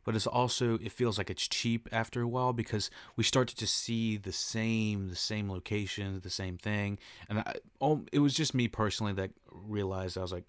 but 0.08 0.16
it's 0.16 0.26
also 0.26 0.76
it 0.76 0.90
feels 0.90 1.18
like 1.18 1.28
it's 1.28 1.46
cheap 1.46 1.86
after 1.92 2.22
a 2.22 2.26
while 2.26 2.54
because 2.54 2.88
we 3.16 3.22
start 3.22 3.46
to 3.46 3.54
just 3.54 3.74
see 3.74 4.16
the 4.16 4.32
same 4.32 5.10
the 5.10 5.14
same 5.14 5.50
locations 5.50 6.22
the 6.22 6.30
same 6.30 6.56
thing 6.56 6.98
and 7.28 7.40
I, 7.40 7.56
oh, 7.82 8.06
it 8.10 8.20
was 8.20 8.32
just 8.32 8.54
me 8.54 8.68
personally 8.68 9.12
that 9.12 9.32
realized 9.52 10.16
I 10.16 10.22
was 10.22 10.32
like 10.32 10.46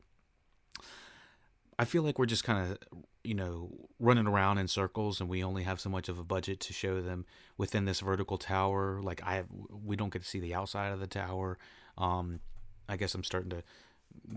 I 1.79 1.85
feel 1.85 2.03
like 2.03 2.19
we're 2.19 2.25
just 2.25 2.43
kind 2.43 2.71
of 2.71 2.77
you 3.23 3.33
know 3.33 3.71
running 3.99 4.27
around 4.27 4.57
in 4.57 4.67
circles 4.67 5.21
and 5.21 5.29
we 5.29 5.43
only 5.43 5.63
have 5.63 5.79
so 5.79 5.89
much 5.89 6.09
of 6.09 6.19
a 6.19 6.23
budget 6.25 6.59
to 6.61 6.73
show 6.73 7.01
them 7.01 7.25
within 7.57 7.85
this 7.85 8.01
vertical 8.01 8.37
tower. 8.37 8.99
Like 9.01 9.21
I 9.25 9.35
have, 9.35 9.47
we 9.85 9.95
don't 9.95 10.11
get 10.11 10.21
to 10.21 10.27
see 10.27 10.41
the 10.41 10.53
outside 10.53 10.91
of 10.91 10.99
the 10.99 11.07
tower. 11.07 11.57
Um 11.97 12.41
I 12.89 12.97
guess 12.97 13.15
I'm 13.15 13.23
starting 13.23 13.51
to 13.51 13.63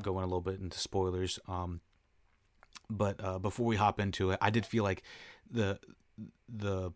go 0.00 0.18
in 0.18 0.24
a 0.24 0.26
little 0.26 0.40
bit 0.40 0.60
into 0.60 0.78
spoilers. 0.78 1.40
Um 1.48 1.80
but 2.88 3.22
uh, 3.22 3.38
before 3.38 3.66
we 3.66 3.76
hop 3.76 3.98
into 3.98 4.30
it, 4.30 4.38
I 4.40 4.50
did 4.50 4.64
feel 4.64 4.84
like 4.84 5.02
the 5.50 5.80
the 6.48 6.92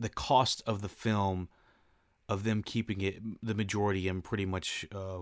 the 0.00 0.08
cost 0.08 0.60
of 0.66 0.82
the 0.82 0.88
film 0.88 1.48
of 2.28 2.42
them 2.42 2.62
keeping 2.62 3.00
it 3.00 3.20
the 3.42 3.54
majority 3.54 4.08
in 4.08 4.22
pretty 4.22 4.46
much 4.46 4.86
uh, 4.92 5.18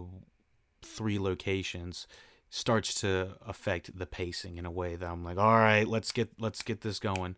three 0.83 1.19
locations 1.19 2.07
starts 2.51 2.95
to 3.01 3.37
affect 3.47 3.99
the 3.99 4.07
pacing 4.07 4.57
in 4.57 4.67
a 4.67 4.71
way 4.71 4.97
that 4.97 5.09
I'm 5.09 5.25
like, 5.25 5.39
all 5.39 5.59
right, 5.59 5.87
let's 5.87 6.13
get 6.13 6.31
let's 6.39 6.63
get 6.63 6.81
this 6.81 6.99
going. 6.99 7.37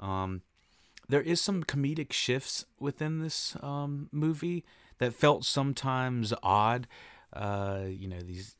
Um, 0.00 0.42
there 1.08 1.22
is 1.22 1.40
some 1.40 1.64
comedic 1.64 2.12
shifts 2.12 2.64
within 2.78 3.20
this 3.20 3.56
um, 3.62 4.08
movie 4.12 4.64
that 4.98 5.14
felt 5.14 5.44
sometimes 5.44 6.32
odd. 6.42 6.86
Uh, 7.32 7.82
you 7.88 8.08
know, 8.08 8.20
these 8.20 8.56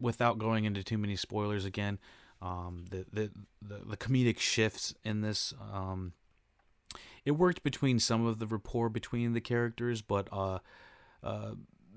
without 0.00 0.38
going 0.38 0.64
into 0.64 0.82
too 0.82 0.98
many 0.98 1.14
spoilers 1.14 1.64
again, 1.64 1.98
um, 2.40 2.86
the, 2.90 3.04
the, 3.12 3.30
the 3.60 3.80
the 3.90 3.96
comedic 3.96 4.38
shifts 4.38 4.94
in 5.04 5.20
this, 5.20 5.52
um, 5.72 6.14
it 7.24 7.32
worked 7.32 7.62
between 7.62 7.98
some 7.98 8.24
of 8.24 8.38
the 8.38 8.46
rapport 8.46 8.88
between 8.88 9.34
the 9.34 9.40
characters, 9.42 10.00
but 10.00 10.26
uh, 10.32 10.58
uh, 11.22 11.52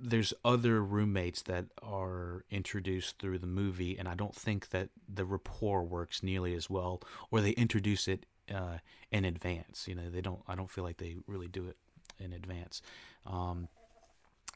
there's 0.06 0.34
other 0.44 0.84
roommates 0.84 1.42
that 1.44 1.66
are 1.82 2.44
introduced 2.52 3.20
through 3.20 3.40
the 3.40 3.48
movie, 3.48 3.98
and 3.98 4.08
I 4.08 4.16
don't 4.16 4.36
think 4.36 4.70
that 4.70 4.90
the 5.08 5.26
rapport 5.26 5.84
works 5.84 6.22
nearly 6.22 6.54
as 6.54 6.70
well, 6.70 7.02
or 7.32 7.40
they 7.40 7.52
introduce 7.52 8.08
it 8.08 8.26
uh, 8.54 8.80
in 9.12 9.24
advance. 9.24 9.88
You 9.88 9.96
know, 9.96 10.10
they 10.10 10.22
don't. 10.22 10.42
I 10.48 10.56
don't 10.56 10.70
feel 10.70 10.84
like 10.84 10.98
they 10.98 11.16
really 11.28 11.48
do 11.48 11.68
it 11.68 11.78
in 12.20 12.34
advance. 12.34 12.82
Um, 13.26 13.70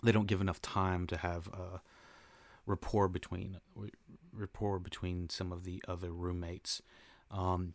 they 0.03 0.11
don't 0.11 0.27
give 0.27 0.41
enough 0.41 0.61
time 0.61 1.07
to 1.07 1.17
have 1.17 1.49
rapport 2.65 3.07
between 3.07 3.57
rapport 4.33 4.77
between 4.79 5.29
some 5.29 5.51
of 5.51 5.63
the 5.63 5.81
other 5.87 6.11
roommates. 6.11 6.81
Um, 7.31 7.73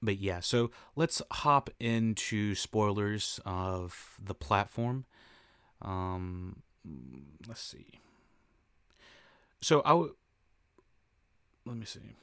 but 0.00 0.18
yeah, 0.18 0.40
so 0.40 0.70
let's 0.96 1.20
hop 1.30 1.70
into 1.78 2.54
spoilers 2.54 3.40
of 3.44 4.18
the 4.22 4.34
platform. 4.34 5.04
Um, 5.82 6.62
Hmm, 6.86 7.18
let's 7.46 7.60
see. 7.60 7.86
So 9.60 9.82
I 9.84 9.90
w- 9.90 10.14
let 11.66 11.76
me 11.76 11.84
see. 11.84 12.16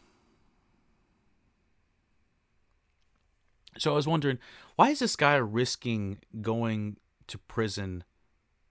So 3.78 3.92
I 3.92 3.96
was 3.96 4.08
wondering, 4.08 4.40
why 4.78 4.90
is 4.90 5.00
this 5.00 5.16
guy 5.16 5.36
risking 5.36 6.20
going 6.42 6.98
to 7.28 7.38
prison, 7.38 8.04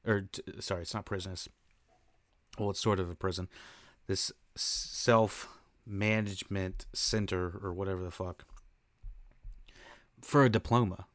or 0.06 0.22
t- 0.32 0.42
sorry, 0.60 0.82
it's 0.82 0.94
not 0.94 1.04
prison. 1.04 1.32
It's 1.32 1.48
well, 2.58 2.70
it's 2.70 2.80
sort 2.80 3.00
of 3.00 3.10
a 3.10 3.14
prison, 3.14 3.48
this 4.06 4.32
self 4.56 5.48
management 5.86 6.86
center 6.94 7.58
or 7.62 7.72
whatever 7.72 8.02
the 8.02 8.10
fuck 8.10 8.44
for 10.24 10.44
a 10.44 10.48
diploma. 10.48 11.06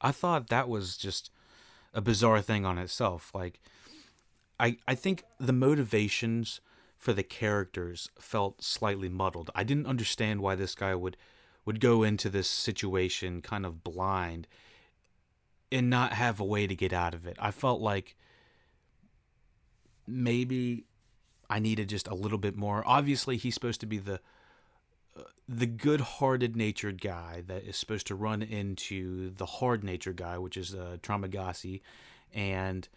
I 0.00 0.10
thought 0.12 0.48
that 0.48 0.68
was 0.68 0.96
just 0.96 1.30
a 1.94 2.00
bizarre 2.00 2.40
thing 2.42 2.66
on 2.66 2.78
itself. 2.78 3.30
Like, 3.34 3.60
I 4.58 4.78
I 4.86 4.94
think 4.94 5.24
the 5.38 5.52
motivations 5.52 6.60
for 6.96 7.12
the 7.12 7.22
characters 7.22 8.10
felt 8.18 8.62
slightly 8.62 9.08
muddled. 9.08 9.50
I 9.54 9.64
didn't 9.64 9.86
understand 9.86 10.40
why 10.40 10.56
this 10.56 10.74
guy 10.74 10.94
would 10.94 11.16
would 11.64 11.80
go 11.80 12.02
into 12.02 12.28
this 12.28 12.48
situation 12.48 13.42
kind 13.42 13.66
of 13.66 13.84
blind 13.84 14.48
and 15.70 15.90
not 15.90 16.14
have 16.14 16.40
a 16.40 16.44
way 16.44 16.66
to 16.66 16.74
get 16.74 16.92
out 16.92 17.14
of 17.14 17.26
it. 17.26 17.36
I 17.38 17.50
felt 17.50 17.80
like 17.80 18.16
maybe 20.06 20.86
I 21.50 21.58
needed 21.58 21.88
just 21.88 22.08
a 22.08 22.14
little 22.14 22.38
bit 22.38 22.56
more. 22.56 22.82
Obviously, 22.86 23.36
he's 23.36 23.54
supposed 23.54 23.80
to 23.80 23.86
be 23.86 23.98
the 23.98 24.20
uh, 25.16 25.22
the 25.48 25.66
good-hearted 25.66 26.56
natured 26.56 27.00
guy 27.00 27.42
that 27.46 27.64
is 27.64 27.76
supposed 27.76 28.06
to 28.06 28.14
run 28.14 28.42
into 28.42 29.30
the 29.30 29.46
hard-natured 29.46 30.16
guy, 30.16 30.38
which 30.38 30.56
is 30.56 30.74
uh, 30.74 30.96
Traumagasi, 31.02 31.80
and 32.32 32.88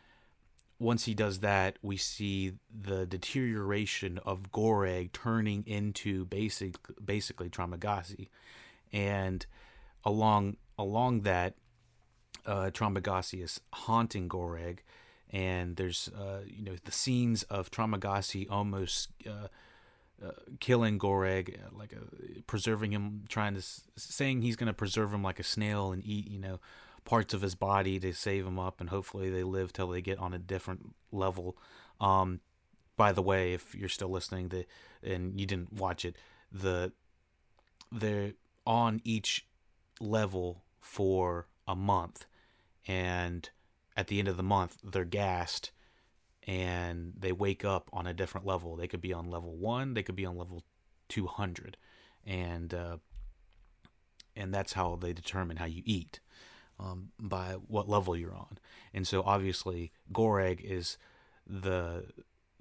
once 0.82 1.06
he 1.06 1.14
does 1.14 1.40
that, 1.40 1.78
we 1.84 1.96
see 1.96 2.54
the 2.74 3.06
deterioration 3.06 4.20
of 4.26 4.52
Goreg 4.52 5.12
turning 5.12 5.64
into 5.68 6.26
basic, 6.26 6.76
basically 7.04 7.50
Traumagasi, 7.50 8.30
and 8.92 9.46
along 10.04 10.58
along 10.80 11.22
that, 11.22 11.54
uh, 12.48 12.72
Traumagasi 12.74 13.44
is 13.44 13.62
haunting 13.72 14.28
Goreg, 14.28 14.80
and 15.30 15.76
there's 15.76 16.10
uh, 16.20 16.40
you 16.48 16.64
know 16.64 16.76
the 16.84 16.92
scenes 16.92 17.44
of 17.44 17.70
Traumagasi 17.70 18.48
almost 18.50 19.10
uh, 19.28 19.50
uh, 20.26 20.32
killing 20.60 20.98
Goreg, 20.98 21.60
uh, 21.60 21.78
like 21.78 21.94
a, 21.94 21.98
uh, 21.98 22.42
preserving 22.48 22.92
him, 22.92 23.26
trying 23.30 23.54
to 23.54 23.62
saying 23.98 24.42
he's 24.42 24.56
going 24.56 24.66
to 24.66 24.74
preserve 24.74 25.14
him 25.14 25.22
like 25.22 25.40
a 25.40 25.44
snail 25.44 25.92
and 25.92 26.04
eat 26.04 26.28
you 26.28 26.40
know 26.40 26.60
parts 27.05 27.34
of 27.34 27.41
his 27.41 27.55
body 27.55 28.00
to 28.00 28.13
save 28.13 28.46
him 28.46 28.60
up, 28.60 28.79
and 28.79 28.89
hopefully 28.89 29.29
they 29.29 29.43
live 29.43 29.74
till 29.74 29.88
they 29.88 30.01
get 30.01 30.20
on 30.20 30.34
a 30.34 30.39
different 30.39 30.96
level. 31.12 31.58
Um, 32.00 32.39
by 32.98 33.12
the 33.12 33.22
way, 33.22 33.53
if 33.53 33.74
you're 33.75 33.89
still 33.89 34.10
listening, 34.10 34.50
the 34.50 34.65
and 35.03 35.39
you 35.39 35.46
didn't 35.46 35.74
watch 35.74 36.05
it, 36.05 36.15
the 36.51 36.91
they're 37.91 38.34
on 38.65 39.01
each 39.03 39.48
level 40.00 40.63
for 40.79 41.48
a 41.67 41.75
month, 41.75 42.25
and 42.88 43.50
at 43.96 44.08
the 44.08 44.20
end 44.20 44.27
of 44.27 44.38
the 44.38 44.43
month 44.43 44.77
they're 44.84 45.03
gassed 45.05 45.72
and 46.48 47.13
they 47.20 47.31
wake 47.31 47.63
up 47.63 47.89
on 47.93 48.08
a 48.08 48.13
different 48.13 48.48
level. 48.48 48.75
They 48.75 48.88
could 48.88 49.01
be 49.01 49.13
on 49.13 49.29
level 49.29 49.55
one, 49.55 49.93
they 49.93 50.03
could 50.03 50.15
be 50.15 50.25
on 50.25 50.38
level 50.38 50.63
200, 51.10 51.77
and 52.25 52.74
uh, 52.74 52.98
and 54.36 54.53
that's 54.53 54.74
how 54.74 54.96
they 54.96 55.13
determine 55.13 55.58
how 55.58 55.65
you 55.65 55.84
eat 55.86 56.20
um, 56.82 57.10
by 57.20 57.56
what 57.68 57.88
level 57.88 58.16
you're 58.16 58.36
on. 58.36 58.58
And 58.94 59.08
so 59.08 59.24
obviously 59.24 59.92
Goreg 60.12 60.62
is 60.62 60.98
the 61.48 62.06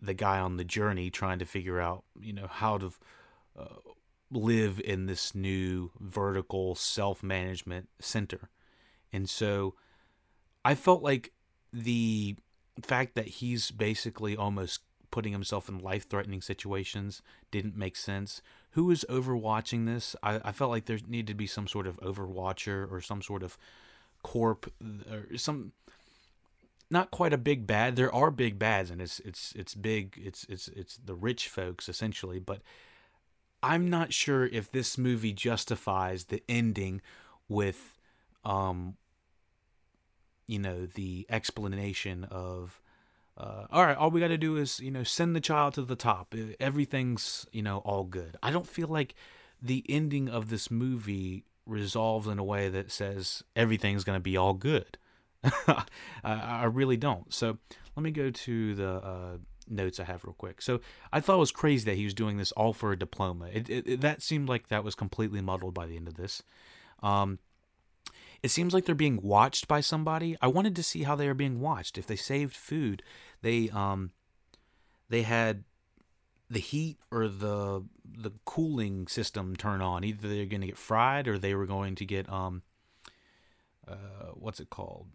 the 0.03 0.15
guy 0.15 0.39
on 0.39 0.57
the 0.57 0.65
journey 0.65 1.11
trying 1.11 1.39
to 1.39 1.45
figure 1.45 1.81
out 1.81 2.05
you 2.19 2.33
know 2.33 2.47
how 2.47 2.79
to 2.79 2.93
uh, 3.59 3.65
live 4.31 4.81
in 4.85 5.07
this 5.07 5.35
new 5.35 5.91
vertical 6.00 6.75
self 6.75 7.23
management 7.23 7.89
center, 8.00 8.50
and 9.12 9.29
so 9.29 9.75
I 10.65 10.75
felt 10.75 11.03
like 11.03 11.33
the 11.73 12.37
fact 12.83 13.15
that 13.15 13.27
he's 13.29 13.71
basically 13.71 14.37
almost 14.37 14.81
putting 15.11 15.33
himself 15.33 15.69
in 15.69 15.79
life 15.79 16.09
threatening 16.09 16.41
situations 16.41 17.21
didn't 17.50 17.77
make 17.77 17.97
sense. 17.97 18.41
Who 18.73 18.91
is 18.91 19.05
overwatching 19.09 19.87
this? 19.87 20.15
I, 20.23 20.41
I 20.45 20.53
felt 20.53 20.71
like 20.71 20.87
there 20.87 20.99
needed 21.07 21.27
to 21.29 21.35
be 21.35 21.47
some 21.47 21.67
sort 21.67 21.87
of 21.87 21.99
overwatcher 22.00 22.91
or 22.91 23.00
some 23.00 23.21
sort 23.21 23.43
of 23.43 23.59
corp 24.23 24.73
or 25.11 25.37
some 25.37 25.73
not 26.91 27.11
quite 27.11 27.33
a 27.33 27.39
big 27.39 27.67
bad. 27.67 27.97
There 27.97 28.12
are 28.15 28.31
big 28.31 28.59
bads 28.59 28.91
and 28.91 29.00
it's 29.00 29.21
it's 29.21 29.53
it's 29.57 29.75
big 29.75 30.21
it's 30.23 30.45
it's 30.49 30.69
it's 30.69 30.97
the 30.97 31.15
rich 31.15 31.49
folks 31.49 31.89
essentially, 31.89 32.39
but 32.39 32.61
I'm 33.62 33.89
not 33.89 34.12
sure 34.12 34.47
if 34.47 34.71
this 34.71 34.97
movie 34.97 35.33
justifies 35.33 36.25
the 36.25 36.43
ending 36.49 37.00
with 37.49 37.99
um 38.45 38.97
you 40.47 40.59
know 40.59 40.87
the 40.87 41.27
explanation 41.29 42.25
of 42.25 42.81
uh, 43.39 43.67
all 43.71 43.87
right 43.87 43.97
all 43.97 44.11
we 44.11 44.21
got 44.21 44.29
to 44.29 44.39
do 44.39 44.57
is 44.57 44.81
you 44.81 44.91
know 44.91 45.05
send 45.05 45.37
the 45.37 45.41
child 45.41 45.75
to 45.75 45.83
the 45.83 45.97
top 45.97 46.35
everything's 46.59 47.47
you 47.53 47.62
know 47.62 47.79
all 47.79 48.05
good 48.05 48.37
i 48.43 48.50
don't 48.50 48.67
feel 48.67 48.89
like 48.89 49.15
the 49.62 49.85
ending 49.89 50.29
of 50.29 50.50
this 50.50 50.71
movie 50.71 51.45
resolves 51.67 52.26
in 52.26 52.38
a 52.38 52.45
way 52.45 52.69
that 52.69 52.90
says 52.90 53.43
everything's 53.55 54.05
going 54.05 54.17
to 54.17 54.23
be 54.23 54.37
all 54.37 54.55
good. 54.55 54.99
I, 55.45 55.85
I, 56.25 56.64
really 56.64 56.97
don't. 56.97 57.33
So 57.33 57.59
let 57.97 58.02
me 58.02 58.11
go 58.11 58.31
to 58.31 58.75
the 58.75 58.90
uh, 58.90 59.37
notes 59.69 59.99
i 59.99 60.05
have 60.05 60.25
real 60.25 60.35
quick. 60.35 60.61
So 60.61 60.81
i 61.12 61.21
thought 61.21 61.37
it 61.37 61.38
was 61.38 61.52
crazy 61.52 61.85
that 61.87 61.97
he 61.97 62.05
was 62.05 62.14
doing 62.14 62.37
this 62.37 62.52
all 62.52 62.73
for 62.73 62.93
a 62.93 62.99
diploma. 62.99 63.49
It, 63.52 63.71
it, 63.71 63.87
it 63.87 64.00
that 64.02 64.23
seemed 64.23 64.49
like 64.49 64.69
that 64.69 64.85
was 64.85 64.95
completely 64.95 65.40
muddled 65.40 65.73
by 65.75 65.87
the 65.87 65.97
end 65.97 66.09
of 66.09 66.14
this. 66.14 66.43
Um, 67.02 67.38
it 68.43 68.50
seems 68.50 68.75
like 68.75 68.85
they're 68.85 68.95
being 68.95 69.21
watched 69.23 69.69
by 69.69 69.81
somebody. 69.81 70.37
I 70.40 70.47
wanted 70.47 70.76
to 70.76 70.83
see 70.83 71.02
how 71.02 71.14
they 71.14 71.29
are 71.29 71.35
being 71.35 71.61
watched. 71.61 71.99
If 71.99 72.07
they 72.07 72.17
saved 72.17 72.57
food, 72.57 73.02
they 73.43 73.71
um 73.71 74.12
they 75.09 75.23
had 75.23 75.64
the 76.50 76.59
heat 76.59 76.99
or 77.12 77.28
the 77.28 77.85
the 78.04 78.33
cooling 78.45 79.07
system 79.07 79.54
turn 79.54 79.80
on. 79.80 80.02
Either 80.02 80.28
they're 80.28 80.47
going 80.47 80.61
to 80.61 80.66
get 80.66 80.76
fried 80.76 81.28
or 81.28 81.38
they 81.38 81.54
were 81.54 81.66
going 81.66 81.95
to 81.95 82.04
get 82.04 82.28
um 82.28 82.62
uh 83.87 84.33
what's 84.35 84.59
it 84.59 84.69
called? 84.69 85.07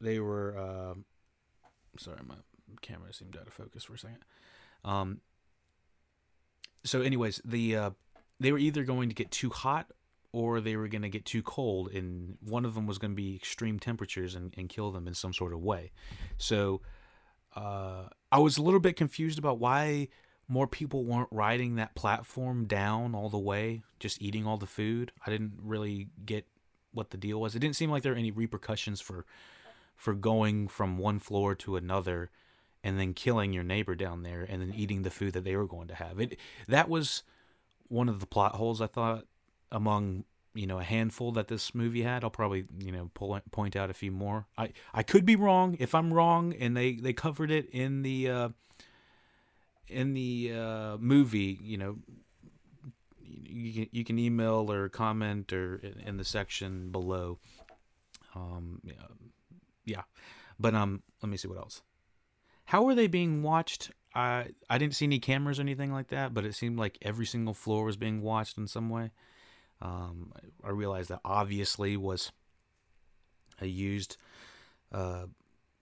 They 0.00 0.20
were 0.20 0.56
uh 0.56 0.94
sorry, 1.98 2.18
my 2.28 2.34
camera 2.82 3.12
seemed 3.12 3.36
out 3.36 3.46
of 3.46 3.54
focus 3.54 3.84
for 3.84 3.94
a 3.94 3.98
second. 3.98 4.24
Um 4.84 5.20
so 6.84 7.00
anyways, 7.00 7.40
the 7.44 7.76
uh 7.76 7.90
they 8.38 8.52
were 8.52 8.58
either 8.58 8.84
going 8.84 9.08
to 9.08 9.14
get 9.14 9.30
too 9.30 9.50
hot 9.50 9.90
or 10.32 10.60
they 10.60 10.76
were 10.76 10.88
going 10.88 11.02
to 11.02 11.08
get 11.08 11.24
too 11.24 11.42
cold 11.42 11.88
and 11.88 12.36
one 12.40 12.64
of 12.64 12.74
them 12.74 12.86
was 12.86 12.98
going 12.98 13.10
to 13.10 13.16
be 13.16 13.34
extreme 13.34 13.78
temperatures 13.78 14.34
and, 14.34 14.54
and 14.56 14.68
kill 14.68 14.90
them 14.92 15.08
in 15.08 15.14
some 15.14 15.32
sort 15.32 15.52
of 15.52 15.60
way 15.60 15.90
so 16.38 16.80
uh, 17.56 18.04
i 18.30 18.38
was 18.38 18.58
a 18.58 18.62
little 18.62 18.80
bit 18.80 18.96
confused 18.96 19.38
about 19.38 19.58
why 19.58 20.08
more 20.48 20.66
people 20.66 21.04
weren't 21.04 21.28
riding 21.30 21.76
that 21.76 21.94
platform 21.94 22.66
down 22.66 23.14
all 23.14 23.28
the 23.28 23.38
way 23.38 23.82
just 24.00 24.20
eating 24.20 24.46
all 24.46 24.56
the 24.56 24.66
food. 24.66 25.12
I 25.24 25.30
didn't 25.30 25.52
really 25.62 26.08
get 26.26 26.46
what 26.92 27.10
the 27.10 27.16
deal 27.16 27.40
was. 27.40 27.54
It 27.54 27.60
didn't 27.60 27.76
seem 27.76 27.90
like 27.90 28.02
there 28.02 28.12
were 28.12 28.18
any 28.18 28.32
repercussions 28.32 29.00
for 29.00 29.24
for 29.94 30.14
going 30.14 30.66
from 30.66 30.96
one 30.96 31.18
floor 31.18 31.54
to 31.54 31.76
another 31.76 32.30
and 32.82 32.98
then 32.98 33.12
killing 33.12 33.52
your 33.52 33.62
neighbor 33.62 33.94
down 33.94 34.22
there 34.22 34.46
and 34.48 34.62
then 34.62 34.72
eating 34.74 35.02
the 35.02 35.10
food 35.10 35.34
that 35.34 35.44
they 35.44 35.54
were 35.54 35.66
going 35.66 35.88
to 35.88 35.94
have. 35.94 36.18
It 36.18 36.38
that 36.66 36.88
was 36.88 37.22
one 37.88 38.08
of 38.08 38.20
the 38.20 38.26
plot 38.26 38.54
holes 38.54 38.80
i 38.80 38.86
thought 38.86 39.24
among 39.72 40.24
you 40.54 40.66
know 40.66 40.78
a 40.78 40.84
handful 40.84 41.32
that 41.32 41.48
this 41.48 41.74
movie 41.74 42.02
had. 42.02 42.24
I'll 42.24 42.30
probably 42.30 42.64
you 42.78 42.92
know 42.92 43.10
pull, 43.14 43.38
point 43.50 43.76
out 43.76 43.90
a 43.90 43.94
few 43.94 44.10
more. 44.10 44.46
I 44.58 44.72
I 44.92 45.02
could 45.02 45.24
be 45.24 45.36
wrong. 45.36 45.76
If 45.78 45.94
I'm 45.94 46.12
wrong, 46.12 46.54
and 46.54 46.76
they 46.76 46.94
they 46.94 47.12
covered 47.12 47.50
it 47.50 47.68
in 47.70 48.02
the 48.02 48.28
uh, 48.28 48.48
in 49.88 50.14
the 50.14 50.52
uh, 50.56 50.96
movie, 50.98 51.58
you 51.62 51.78
know. 51.78 51.98
You 53.52 53.72
can, 53.72 53.88
you 53.90 54.04
can 54.04 54.18
email 54.18 54.70
or 54.70 54.88
comment 54.88 55.52
or 55.52 55.80
in, 56.04 56.16
the 56.16 56.24
section 56.24 56.90
below. 56.90 57.38
Um, 58.34 58.80
yeah, 58.84 58.92
yeah, 59.84 60.02
but 60.58 60.74
um, 60.74 61.02
let 61.22 61.30
me 61.30 61.36
see 61.36 61.48
what 61.48 61.58
else. 61.58 61.82
How 62.66 62.86
are 62.86 62.94
they 62.94 63.08
being 63.08 63.42
watched? 63.42 63.90
I 64.14 64.50
I 64.68 64.78
didn't 64.78 64.94
see 64.94 65.04
any 65.04 65.18
cameras 65.18 65.58
or 65.58 65.62
anything 65.62 65.92
like 65.92 66.08
that, 66.08 66.32
but 66.32 66.44
it 66.44 66.54
seemed 66.54 66.78
like 66.78 66.98
every 67.02 67.26
single 67.26 67.54
floor 67.54 67.84
was 67.84 67.96
being 67.96 68.22
watched 68.22 68.58
in 68.58 68.66
some 68.66 68.88
way. 68.88 69.10
Um, 69.82 70.32
I 70.64 70.70
realized 70.70 71.10
that 71.10 71.20
obviously 71.24 71.96
was 71.96 72.32
a 73.60 73.66
used. 73.66 74.16
Uh, 74.92 75.26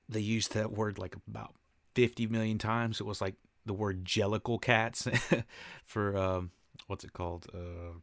they 0.08 0.20
used 0.20 0.54
that 0.54 0.72
word 0.72 0.98
like 0.98 1.16
about 1.26 1.54
50 1.94 2.26
million 2.28 2.58
times. 2.58 3.00
It 3.00 3.06
was 3.06 3.20
like 3.20 3.34
the 3.66 3.72
word 3.74 4.04
jellicle 4.04 4.61
cats 4.61 5.06
for 5.84 6.16
um, 6.16 6.50
what's 6.87 7.04
it 7.04 7.12
called? 7.12 7.46
Uh, 7.54 7.98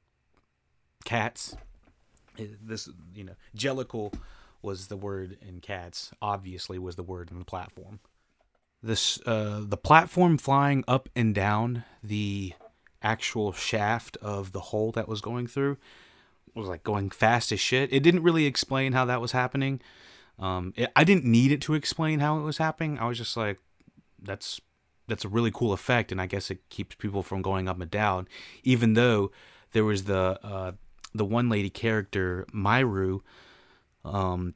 cats. 1.04 1.56
This 2.38 2.90
you 3.14 3.24
know 3.24 3.36
jellicle 3.58 4.14
was 4.62 4.88
the 4.88 4.98
word 4.98 5.38
in 5.48 5.62
cats. 5.62 6.12
Obviously 6.22 6.78
was 6.78 6.96
the 6.96 7.04
word 7.04 7.32
in 7.32 7.40
the 7.40 7.46
platform. 7.46 8.00
This 8.84 9.20
uh, 9.26 9.62
the 9.64 9.78
platform 9.78 10.38
flying 10.38 10.84
up 10.88 11.10
and 11.16 11.34
down 11.34 11.86
the 12.04 12.54
actual 13.06 13.54
shaft 13.54 14.18
of 14.22 14.52
the 14.52 14.60
hole 14.60 14.92
that 14.92 15.08
was 15.08 15.22
going 15.22 15.48
through 15.48 15.78
was 16.56 16.68
like 16.68 16.84
going 16.84 17.10
fast 17.10 17.52
as 17.52 17.60
shit. 17.60 17.94
It 17.94 18.02
didn't 18.02 18.24
really 18.24 18.46
explain 18.46 18.94
how 18.94 19.06
that 19.06 19.22
was 19.22 19.34
happening. 19.34 19.82
Um, 20.40 20.74
it, 20.76 20.92
I 20.96 21.04
didn't 21.04 21.26
need 21.26 21.52
it 21.52 21.62
to 21.62 21.76
explain 21.76 22.20
how 22.20 22.40
it 22.40 22.44
was 22.44 22.58
happening. 22.58 22.98
I 22.98 23.08
was 23.08 23.18
just 23.18 23.38
like, 23.38 23.60
that's 24.22 24.60
that's 25.08 25.24
a 25.24 25.30
really 25.30 25.52
cool 25.52 25.72
effect, 25.72 26.12
and 26.12 26.20
I 26.20 26.26
guess 26.26 26.50
it 26.50 26.68
keeps 26.70 26.96
people 26.96 27.22
from 27.22 27.42
going 27.42 27.70
up 27.70 27.80
and 27.80 27.92
down. 27.92 28.28
Even 28.64 28.94
though 28.94 29.32
there 29.72 29.86
was 29.86 30.06
the 30.06 30.40
uh, 30.44 30.72
the 31.14 31.26
one 31.26 31.48
lady 31.50 31.70
character 31.70 32.46
Myru, 32.54 33.22
um, 34.04 34.56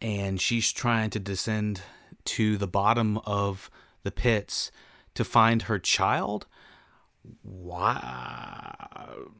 and 0.00 0.40
she's 0.40 0.72
trying 0.72 1.10
to 1.10 1.18
descend 1.18 1.82
to 2.24 2.56
the 2.56 2.68
bottom 2.68 3.18
of 3.24 3.70
the 4.02 4.12
pits 4.12 4.70
to 5.14 5.24
find 5.24 5.62
her 5.62 5.78
child 5.78 6.46
wow. 7.42 9.30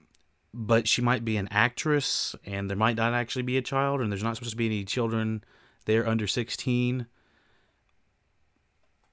But 0.53 0.87
she 0.87 1.03
might 1.03 1.25
be 1.25 1.37
an 1.37 1.49
actress 1.51 2.37
and 2.45 2.71
there 2.71 2.77
might 2.77 2.97
not 2.97 3.13
actually 3.13 3.43
be 3.43 3.57
a 3.57 3.63
child 3.63 4.01
and 4.01 4.11
there's 4.11 4.23
not 4.23 4.37
supposed 4.37 4.53
to 4.53 4.57
be 4.57 4.67
any 4.67 4.85
children 4.85 5.43
there 5.87 6.07
under 6.07 6.27
16 6.27 7.07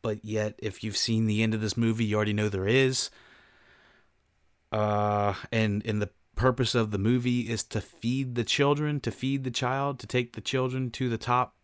but 0.02 0.24
yet 0.24 0.56
if 0.58 0.84
you've 0.84 0.98
seen 0.98 1.26
the 1.26 1.44
end 1.44 1.54
of 1.54 1.62
this 1.62 1.78
movie 1.78 2.06
you 2.06 2.16
already 2.16 2.34
know 2.34 2.50
there 2.50 2.68
is. 2.68 3.10
Uh 4.72 5.34
and 5.52 5.86
and 5.86 6.02
the 6.02 6.10
purpose 6.36 6.76
of 6.76 6.92
the 6.92 6.98
movie 6.98 7.42
is 7.42 7.64
to 7.64 7.82
feed 7.82 8.36
the 8.36 8.44
children 8.44 9.00
to 9.00 9.12
feed 9.12 9.44
the 9.44 9.52
child 9.52 10.00
to 10.00 10.08
take 10.08 10.34
the 10.34 10.42
children 10.42 10.90
to 10.90 11.10
the 11.10 11.18
top 11.18 11.56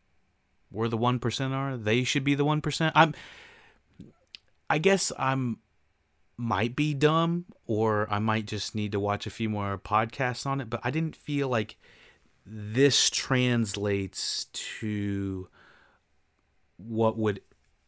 where 0.69 0.89
the 0.89 0.97
1% 0.97 1.51
are. 1.51 1.77
They 1.77 2.03
should 2.03 2.23
be 2.23 2.35
the 2.35 2.45
1% 2.45 2.91
i'm 2.93 3.13
i 4.69 4.77
guess 4.77 5.11
i'm 5.17 5.59
might 6.37 6.75
be 6.75 6.93
dumb 6.93 7.45
or 7.65 8.07
I 8.11 8.19
might 8.19 8.45
just 8.45 8.75
need 8.75 8.91
to 8.91 8.99
watch 8.99 9.25
a 9.25 9.31
few 9.31 9.49
more 9.49 9.77
podcasts 9.77 10.45
on 10.45 10.61
it, 10.61 10.69
but 10.69 10.79
I 10.83 10.91
didn't 10.91 11.15
feel 11.15 11.49
like 11.49 11.77
this 12.45 13.09
translates 13.09 14.45
to 14.53 15.49
what 16.77 17.17
would 17.17 17.41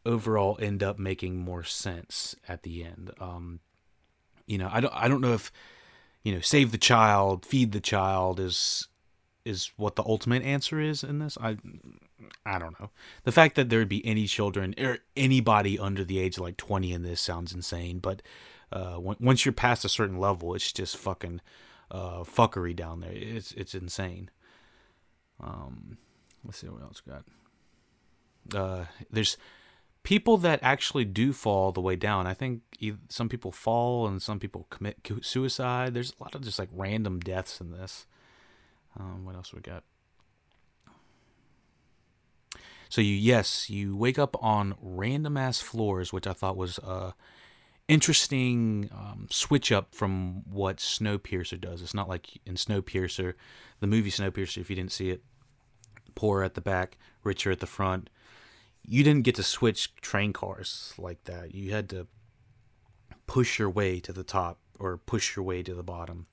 overall 0.05 0.57
end 0.62 0.81
up 0.81 0.97
making 0.97 1.38
more 1.38 1.63
sense 1.63 2.35
at 2.47 2.63
the 2.63 2.83
end. 2.83 3.12
Um, 3.19 3.59
you 4.47 4.57
know, 4.57 4.69
I 4.71 4.81
don't 4.81 4.93
I 4.93 5.07
don't 5.07 5.21
know 5.21 5.33
if 5.33 5.51
you 6.23 6.33
know, 6.33 6.41
save 6.41 6.71
the 6.71 6.77
child, 6.77 7.45
feed 7.45 7.71
the 7.71 7.79
child 7.79 8.39
is 8.39 8.88
is 9.45 9.71
what 9.77 9.95
the 9.95 10.03
ultimate 10.03 10.43
answer 10.43 10.79
is 10.79 11.03
in 11.03 11.19
this. 11.19 11.38
I 11.41 11.57
I 12.45 12.60
don't 12.60 12.79
know. 12.79 12.89
The 13.23 13.32
fact 13.32 13.55
that 13.55 13.69
there 13.69 13.79
would 13.79 13.89
be 13.89 14.05
any 14.05 14.27
children 14.27 14.75
or 14.77 14.99
anybody 15.15 15.79
under 15.79 16.03
the 16.03 16.19
age 16.19 16.38
of 16.38 16.43
like 16.43 16.58
20 16.58 16.91
in 16.91 17.03
this 17.03 17.21
sounds 17.21 17.53
insane, 17.53 17.99
but 17.99 18.21
uh, 18.71 18.97
once 18.99 19.45
you're 19.45 19.53
past 19.53 19.86
a 19.86 19.89
certain 19.89 20.19
level, 20.19 20.53
it's 20.53 20.71
just 20.71 20.97
fucking 20.97 21.41
uh, 21.91 22.19
fuckery 22.23 22.75
down 22.75 22.99
there. 22.99 23.12
It's 23.13 23.51
it's 23.53 23.73
insane. 23.73 24.29
Um, 25.41 25.97
let's 26.45 26.60
see 26.60 26.67
what 26.67 26.84
else 26.84 27.01
we 27.05 27.13
got. 27.13 27.25
Uh, 28.53 28.86
there's 29.10 29.38
people 30.03 30.38
that 30.38 30.60
actually 30.62 31.05
do 31.05 31.34
fall 31.34 31.71
the 31.71 31.82
way 31.82 31.95
down. 31.95 32.27
I 32.27 32.34
think 32.34 32.62
some 33.10 33.29
people 33.29 33.51
fall 33.51 34.08
and 34.08 34.21
some 34.21 34.39
people 34.39 34.67
commit 34.69 34.97
suicide. 35.21 35.93
There's 35.93 36.13
a 36.19 36.23
lot 36.23 36.36
of 36.36 36.41
just 36.41 36.60
like 36.60 36.69
random 36.71 37.19
deaths 37.19 37.60
in 37.60 37.71
this. 37.71 38.05
Um, 38.99 39.25
what 39.25 39.36
else 39.36 39.53
we 39.53 39.62
got? 39.62 39.84
So 42.89 43.02
you 43.02 43.13
yes, 43.13 43.69
you 43.69 43.95
wake 43.95 44.19
up 44.19 44.36
on 44.43 44.75
random 44.82 45.38
ass 45.38 45.62
floors, 45.62 46.12
which 46.12 46.28
I 46.28 46.34
thought 46.34 46.58
was 46.58 46.80
a 46.80 47.13
interesting 47.88 48.89
um, 48.91 49.28
switch 49.30 49.71
up 49.71 49.93
from 49.95 50.43
what 50.49 50.78
Snowpiercer 50.78 51.60
does. 51.60 51.82
It's 51.82 51.93
not 51.93 52.10
like 52.10 52.39
in 52.45 52.56
Snowpiercer, 52.56 53.34
the 53.80 53.88
movie 53.88 54.12
Snowpiercer. 54.12 54.58
If 54.58 54.69
you 54.69 54.75
didn't 54.75 54.91
see 54.91 55.10
it, 55.10 55.23
poorer 56.15 56.43
at 56.43 56.56
the 56.56 56.62
back, 56.62 56.97
richer 57.23 57.52
at 57.52 57.60
the 57.60 57.67
front. 57.67 58.10
You 58.86 59.04
didn't 59.04 59.23
get 59.23 59.36
to 59.36 59.43
switch 59.43 59.95
train 59.97 60.34
cars 60.34 60.93
like 60.97 61.23
that. 61.25 61.54
You 61.54 61.71
had 61.71 61.89
to 61.89 62.08
push 63.28 63.60
your 63.60 63.69
way 63.69 63.99
to 63.99 64.12
the 64.12 64.23
top 64.23 64.60
or 64.80 64.97
push 64.97 65.36
your 65.36 65.45
way 65.45 65.62
to 65.62 65.75
the 65.75 65.84
bottom, 65.84 66.25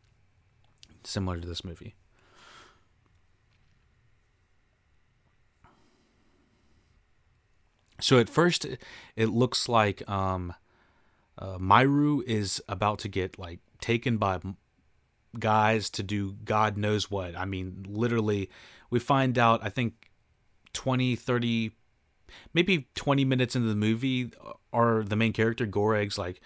similar 1.05 1.39
to 1.39 1.47
this 1.47 1.65
movie. 1.65 1.95
So 8.01 8.19
at 8.19 8.29
first, 8.29 8.67
it 9.17 9.27
looks 9.29 9.69
like 9.69 10.09
um, 10.09 10.55
uh, 11.39 11.59
Myru 11.59 12.23
is 12.25 12.63
about 12.69 12.99
to 13.01 13.09
get 13.09 13.39
like 13.39 13.61
taken 13.81 14.17
by 14.17 14.41
guys 15.39 15.91
to 15.91 16.03
do 16.03 16.37
God 16.45 16.77
knows 16.77 17.11
what. 17.11 17.37
I 17.37 17.45
mean, 17.45 17.87
literally, 17.89 18.51
we 18.91 18.99
find 18.99 19.39
out, 19.39 19.61
I 19.63 19.69
think 19.69 20.11
20, 20.73 21.17
30, 21.17 21.73
maybe 22.55 22.89
20 22.95 23.25
minutes 23.25 23.57
into 23.57 23.69
the 23.69 23.75
movie, 23.75 24.31
are 24.73 25.03
the 25.03 25.17
main 25.17 25.33
character, 25.33 25.67
Goreg's 25.67 26.19
like, 26.19 26.41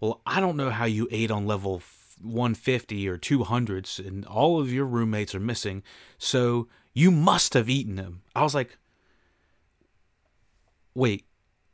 Well, 0.00 0.20
I 0.26 0.40
don't 0.40 0.56
know 0.56 0.70
how 0.70 0.84
you 0.84 1.08
ate 1.10 1.30
on 1.30 1.46
level 1.46 1.82
150 2.22 3.08
or 3.08 3.16
200s 3.16 4.04
and 4.04 4.26
all 4.26 4.60
of 4.60 4.72
your 4.72 4.84
roommates 4.84 5.34
are 5.34 5.40
missing. 5.40 5.82
So 6.18 6.68
you 6.92 7.10
must 7.10 7.54
have 7.54 7.68
eaten 7.68 7.96
them. 7.96 8.22
I 8.34 8.42
was 8.42 8.54
like, 8.54 8.76
Wait, 11.00 11.24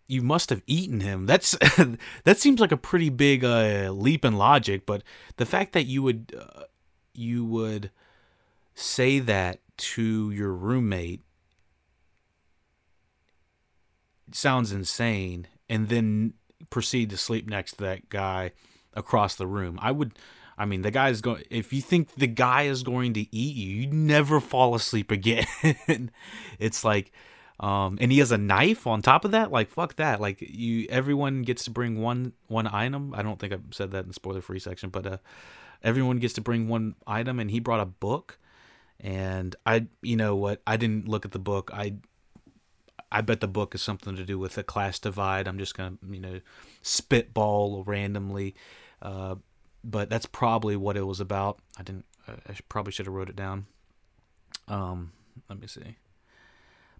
you 0.06 0.22
must 0.22 0.50
have 0.50 0.62
eaten 0.68 1.00
him. 1.00 1.26
That's 1.26 1.58
that 2.24 2.38
seems 2.38 2.60
like 2.60 2.70
a 2.70 2.76
pretty 2.76 3.08
big 3.08 3.44
uh, 3.44 3.90
leap 3.90 4.24
in 4.24 4.36
logic, 4.36 4.86
but 4.86 5.02
the 5.36 5.44
fact 5.44 5.72
that 5.72 5.86
you 5.86 6.00
would 6.04 6.32
uh, 6.38 6.62
you 7.12 7.44
would 7.44 7.90
say 8.76 9.18
that 9.18 9.58
to 9.78 10.30
your 10.30 10.52
roommate 10.52 11.22
sounds 14.30 14.70
insane 14.70 15.48
and 15.68 15.88
then 15.88 16.34
proceed 16.70 17.10
to 17.10 17.16
sleep 17.16 17.48
next 17.48 17.72
to 17.72 17.78
that 17.78 18.08
guy 18.08 18.52
across 18.94 19.34
the 19.34 19.48
room. 19.48 19.76
I 19.82 19.90
would 19.90 20.16
I 20.56 20.66
mean, 20.66 20.82
the 20.82 20.92
guy 20.92 21.08
is 21.08 21.20
going 21.20 21.42
if 21.50 21.72
you 21.72 21.82
think 21.82 22.14
the 22.14 22.28
guy 22.28 22.62
is 22.62 22.84
going 22.84 23.14
to 23.14 23.26
eat 23.34 23.56
you, 23.56 23.74
you 23.74 23.86
never 23.88 24.38
fall 24.38 24.76
asleep 24.76 25.10
again. 25.10 26.12
it's 26.60 26.84
like 26.84 27.10
um, 27.58 27.98
and 28.00 28.12
he 28.12 28.18
has 28.18 28.32
a 28.32 28.38
knife 28.38 28.86
on 28.86 29.02
top 29.02 29.24
of 29.24 29.30
that. 29.30 29.50
Like 29.50 29.70
fuck 29.70 29.96
that. 29.96 30.20
Like 30.20 30.40
you, 30.40 30.86
everyone 30.90 31.42
gets 31.42 31.64
to 31.64 31.70
bring 31.70 32.00
one 32.00 32.32
one 32.48 32.66
item. 32.66 33.14
I 33.14 33.22
don't 33.22 33.38
think 33.38 33.52
I 33.52 33.58
said 33.70 33.92
that 33.92 34.00
in 34.02 34.08
the 34.08 34.14
spoiler 34.14 34.42
free 34.42 34.58
section, 34.58 34.90
but 34.90 35.06
uh, 35.06 35.18
everyone 35.82 36.18
gets 36.18 36.34
to 36.34 36.40
bring 36.40 36.68
one 36.68 36.94
item, 37.06 37.40
and 37.40 37.50
he 37.50 37.60
brought 37.60 37.80
a 37.80 37.86
book. 37.86 38.38
And 39.00 39.54
I, 39.66 39.86
you 40.02 40.16
know 40.16 40.36
what? 40.36 40.62
I 40.66 40.76
didn't 40.76 41.06
look 41.06 41.24
at 41.24 41.32
the 41.32 41.38
book. 41.38 41.70
I, 41.72 41.96
I 43.12 43.20
bet 43.20 43.40
the 43.40 43.48
book 43.48 43.74
is 43.74 43.82
something 43.82 44.16
to 44.16 44.24
do 44.24 44.38
with 44.38 44.56
a 44.56 44.62
class 44.62 44.98
divide. 44.98 45.46
I'm 45.46 45.58
just 45.58 45.76
gonna, 45.76 45.96
you 46.10 46.20
know, 46.20 46.40
spitball 46.82 47.84
randomly, 47.84 48.54
uh, 49.02 49.36
but 49.84 50.10
that's 50.10 50.26
probably 50.26 50.76
what 50.76 50.96
it 50.96 51.06
was 51.06 51.20
about. 51.20 51.60
I 51.78 51.82
didn't. 51.82 52.06
I 52.28 52.56
probably 52.68 52.92
should 52.92 53.06
have 53.06 53.14
wrote 53.14 53.28
it 53.28 53.36
down. 53.36 53.66
Um, 54.66 55.12
let 55.48 55.60
me 55.60 55.68
see. 55.68 55.96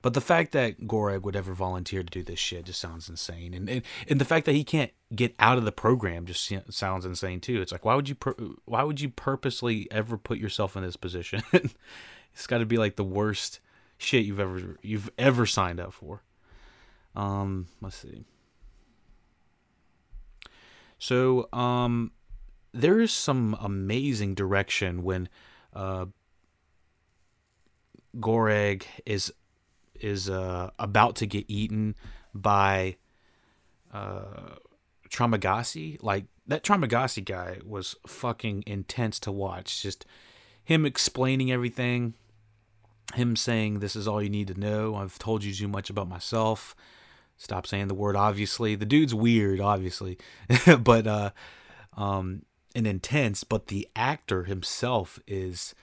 But 0.03 0.15
the 0.15 0.21
fact 0.21 0.53
that 0.53 0.87
Goreg 0.87 1.23
would 1.23 1.37
ever 1.37 1.55
volunteer 1.55 2.03
to 2.03 2.09
do 2.09 2.23
this 2.23 2.39
shit 2.39 2.67
just 2.67 2.81
sounds 2.81 3.09
insane, 3.09 3.55
and 3.55 3.69
and, 3.69 3.83
and 4.09 4.21
the 4.21 4.25
fact 4.25 4.47
that 4.47 4.55
he 4.55 4.65
can't 4.65 4.93
get 5.15 5.35
out 5.39 5.59
of 5.59 5.65
the 5.65 5.73
program 5.73 6.27
just 6.27 6.53
sounds 6.71 7.05
insane 7.05 7.41
too. 7.41 7.61
It's 7.61 7.73
like 7.73 7.85
why 7.85 7.95
would 7.95 8.09
you 8.09 8.17
why 8.65 8.83
would 8.83 9.01
you 9.01 9.09
purposely 9.09 9.89
ever 9.91 10.17
put 10.17 10.39
yourself 10.39 10.77
in 10.77 10.83
this 10.83 10.97
position? 10.97 11.43
it's 11.53 12.47
got 12.47 12.59
to 12.59 12.67
be 12.67 12.77
like 12.77 12.97
the 12.97 13.05
worst 13.05 13.61
shit 13.99 14.25
you've 14.25 14.41
ever 14.41 14.77
you've 14.83 15.11
ever 15.19 15.47
signed 15.47 15.81
up 15.81 15.93
for. 15.93 16.23
Um, 17.15 17.67
let's 17.81 17.97
see. 17.97 18.25
So 20.99 21.49
um, 21.53 22.13
there 22.73 23.01
is 23.01 23.13
some 23.13 23.57
amazing 23.61 24.35
direction 24.35 25.03
when 25.03 25.29
uh, 25.75 26.07
Goreg 28.19 28.85
is 29.05 29.33
is 30.01 30.29
uh, 30.31 30.71
about 30.79 31.17
to 31.17 31.27
get 31.27 31.45
eaten 31.49 31.95
by 32.35 32.97
uh, 33.93 34.57
Traumagassi. 35.11 35.99
Like 36.03 36.27
that 36.47 36.63
Traumagassi 36.63 37.25
guy 37.25 37.59
was 37.65 37.97
fucking 38.07 38.65
intense 38.67 39.19
to 39.21 39.33
watch. 39.33 39.83
Just 39.83 40.07
him 40.63 40.85
explaining 40.85 41.51
everything, 41.51 42.15
him 43.15 43.37
saying, 43.37 43.81
"This 43.81 43.97
is 43.97 44.07
all 44.09 44.23
you 44.23 44.31
need 44.31 44.49
to 44.49 44.59
know. 44.59 44.97
I've 44.97 45.19
told 45.19 45.45
you 45.45 45.53
too 45.53 45.69
much 45.69 45.91
about 45.91 46.09
myself." 46.09 46.75
Stop 47.39 47.67
saying 47.67 47.89
the 47.89 47.95
word. 47.95 48.17
Obviously, 48.17 48.75
the 48.77 48.87
dude's 48.87 49.15
weird. 49.15 49.61
Obviously, 49.61 50.19
but 50.81 51.07
uh, 51.07 51.31
um, 51.97 52.43
and 52.75 52.87
intense. 52.87 53.45
But 53.45 53.67
the 53.67 53.89
actor 53.95 54.45
himself 54.45 55.21
is 55.27 55.75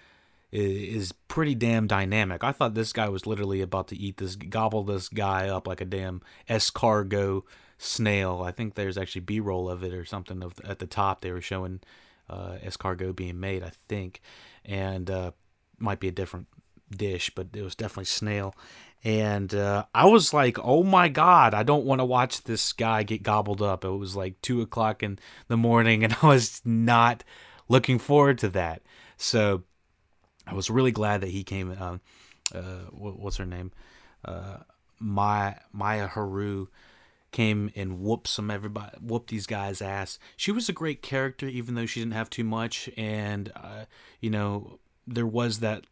is 0.53 1.11
pretty 1.27 1.55
damn 1.55 1.87
dynamic. 1.87 2.43
I 2.43 2.51
thought 2.51 2.75
this 2.75 2.93
guy 2.93 3.09
was 3.09 3.25
literally 3.25 3.61
about 3.61 3.87
to 3.87 3.97
eat 3.97 4.17
this, 4.17 4.35
gobble 4.35 4.83
this 4.83 5.09
guy 5.09 5.49
up 5.49 5.67
like 5.67 5.81
a 5.81 5.85
damn 5.85 6.21
escargot 6.47 7.41
snail. 7.79 8.43
I 8.45 8.51
think 8.51 8.75
there's 8.75 8.97
actually 8.97 9.21
B-roll 9.21 9.67
of 9.67 9.83
it 9.83 9.93
or 9.93 10.05
something 10.05 10.43
of 10.43 10.53
at 10.63 10.77
the 10.77 10.85
top. 10.85 11.21
They 11.21 11.31
were 11.31 11.41
showing 11.41 11.79
uh, 12.29 12.57
escargot 12.63 13.15
being 13.15 13.39
made, 13.39 13.63
I 13.63 13.71
think, 13.87 14.21
and 14.63 15.09
uh, 15.09 15.31
might 15.79 15.99
be 15.99 16.07
a 16.07 16.11
different 16.11 16.47
dish, 16.95 17.31
but 17.33 17.47
it 17.53 17.63
was 17.63 17.73
definitely 17.73 18.05
snail. 18.05 18.55
And 19.03 19.53
uh, 19.55 19.85
I 19.93 20.05
was 20.05 20.33
like, 20.33 20.59
oh 20.63 20.83
my 20.83 21.09
god, 21.09 21.55
I 21.55 21.63
don't 21.63 21.85
want 21.85 21.99
to 21.99 22.05
watch 22.05 22.43
this 22.43 22.71
guy 22.73 23.01
get 23.01 23.23
gobbled 23.23 23.61
up. 23.61 23.83
It 23.83 23.89
was 23.89 24.15
like 24.15 24.39
two 24.41 24.61
o'clock 24.61 25.01
in 25.01 25.17
the 25.47 25.57
morning, 25.57 26.03
and 26.03 26.15
I 26.21 26.27
was 26.27 26.61
not 26.63 27.23
looking 27.67 27.97
forward 27.97 28.37
to 28.39 28.49
that. 28.49 28.83
So 29.17 29.63
I 30.45 30.53
was 30.53 30.69
really 30.69 30.91
glad 30.91 31.21
that 31.21 31.29
he 31.29 31.43
came. 31.43 31.71
Uh, 31.71 31.97
uh, 32.53 32.85
what's 32.91 33.37
her 33.37 33.45
name? 33.45 33.71
Uh, 34.23 34.57
Maya 34.99 35.55
Maya 35.71 36.07
Haru 36.07 36.67
came 37.31 37.71
and 37.75 37.99
whooped 37.99 38.27
some 38.27 38.51
everybody, 38.51 38.95
whooped 39.01 39.29
these 39.29 39.47
guys' 39.47 39.81
ass. 39.81 40.19
She 40.37 40.51
was 40.51 40.69
a 40.69 40.73
great 40.73 41.01
character, 41.01 41.47
even 41.47 41.75
though 41.75 41.85
she 41.85 41.99
didn't 41.99 42.13
have 42.13 42.29
too 42.29 42.43
much. 42.43 42.89
And 42.95 43.51
uh, 43.55 43.85
you 44.21 44.29
know, 44.29 44.79
there 45.07 45.25
was 45.25 45.59
that, 45.59 45.85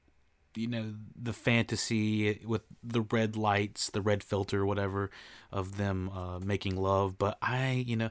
you 0.55 0.67
know, 0.67 0.93
the 1.19 1.33
fantasy 1.33 2.41
with 2.45 2.61
the 2.83 3.01
red 3.01 3.35
lights, 3.35 3.89
the 3.89 4.01
red 4.01 4.23
filter, 4.23 4.65
whatever, 4.65 5.09
of 5.51 5.77
them 5.77 6.09
uh, 6.09 6.39
making 6.39 6.75
love. 6.75 7.17
But 7.17 7.37
I, 7.41 7.83
you 7.87 7.95
know. 7.95 8.09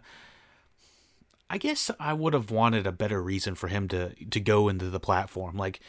I 1.53 1.59
guess 1.59 1.91
I 1.99 2.13
would 2.13 2.33
have 2.33 2.53
wanted 2.53 2.87
a 2.87 2.93
better 2.93 3.21
reason 3.21 3.57
for 3.57 3.67
him 3.67 3.89
to 3.89 4.15
to 4.27 4.39
go 4.39 4.69
into 4.69 4.89
the 4.89 5.01
platform. 5.01 5.57
Like 5.57 5.81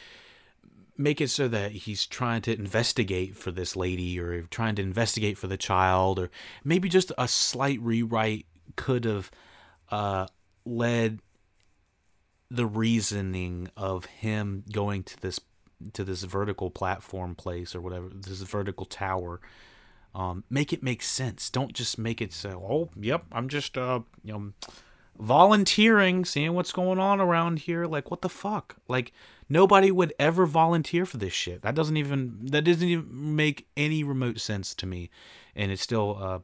make 0.96 1.20
it 1.20 1.28
so 1.28 1.48
that 1.48 1.72
he's 1.72 2.06
trying 2.06 2.42
to 2.42 2.54
investigate 2.54 3.36
for 3.36 3.50
this 3.50 3.76
lady 3.76 4.18
or 4.18 4.42
trying 4.42 4.74
to 4.74 4.82
investigate 4.82 5.38
for 5.38 5.46
the 5.46 5.56
child 5.56 6.18
or 6.18 6.30
maybe 6.64 6.88
just 6.88 7.12
a 7.16 7.26
slight 7.26 7.80
rewrite 7.80 8.46
could 8.76 9.04
have 9.04 9.30
uh, 9.90 10.26
led 10.64 11.20
the 12.50 12.66
reasoning 12.66 13.70
of 13.76 14.04
him 14.04 14.64
going 14.70 15.02
to 15.02 15.20
this 15.20 15.40
to 15.94 16.04
this 16.04 16.22
vertical 16.22 16.70
platform 16.70 17.34
place 17.34 17.74
or 17.74 17.80
whatever 17.80 18.08
this 18.08 18.40
vertical 18.42 18.86
tower. 18.86 19.40
Um, 20.14 20.44
make 20.50 20.72
it 20.72 20.82
make 20.82 21.02
sense. 21.02 21.48
Don't 21.48 21.72
just 21.72 21.98
make 21.98 22.20
it 22.20 22.32
so 22.32 22.50
oh 22.68 22.90
yep 23.00 23.24
i'm 23.32 23.48
just 23.48 23.78
uh 23.78 24.00
you 24.22 24.32
know 24.32 24.52
volunteering 25.18 26.24
seeing 26.24 26.54
what's 26.54 26.72
going 26.72 26.98
on 26.98 27.20
around 27.20 27.60
here. 27.60 27.86
Like 27.86 28.10
what 28.10 28.22
the 28.22 28.28
fuck? 28.28 28.76
Like 28.88 29.12
Nobody 29.52 29.90
would 29.90 30.14
ever 30.18 30.46
volunteer 30.46 31.04
for 31.04 31.18
this 31.18 31.34
shit. 31.34 31.60
That 31.60 31.74
doesn't 31.74 31.98
even 31.98 32.38
that 32.46 32.64
doesn't 32.64 32.88
even 32.88 33.36
make 33.36 33.66
any 33.76 34.02
remote 34.02 34.40
sense 34.40 34.74
to 34.76 34.86
me, 34.86 35.10
and 35.54 35.70
it 35.70 35.78
still 35.78 36.16
uh, 36.18 36.38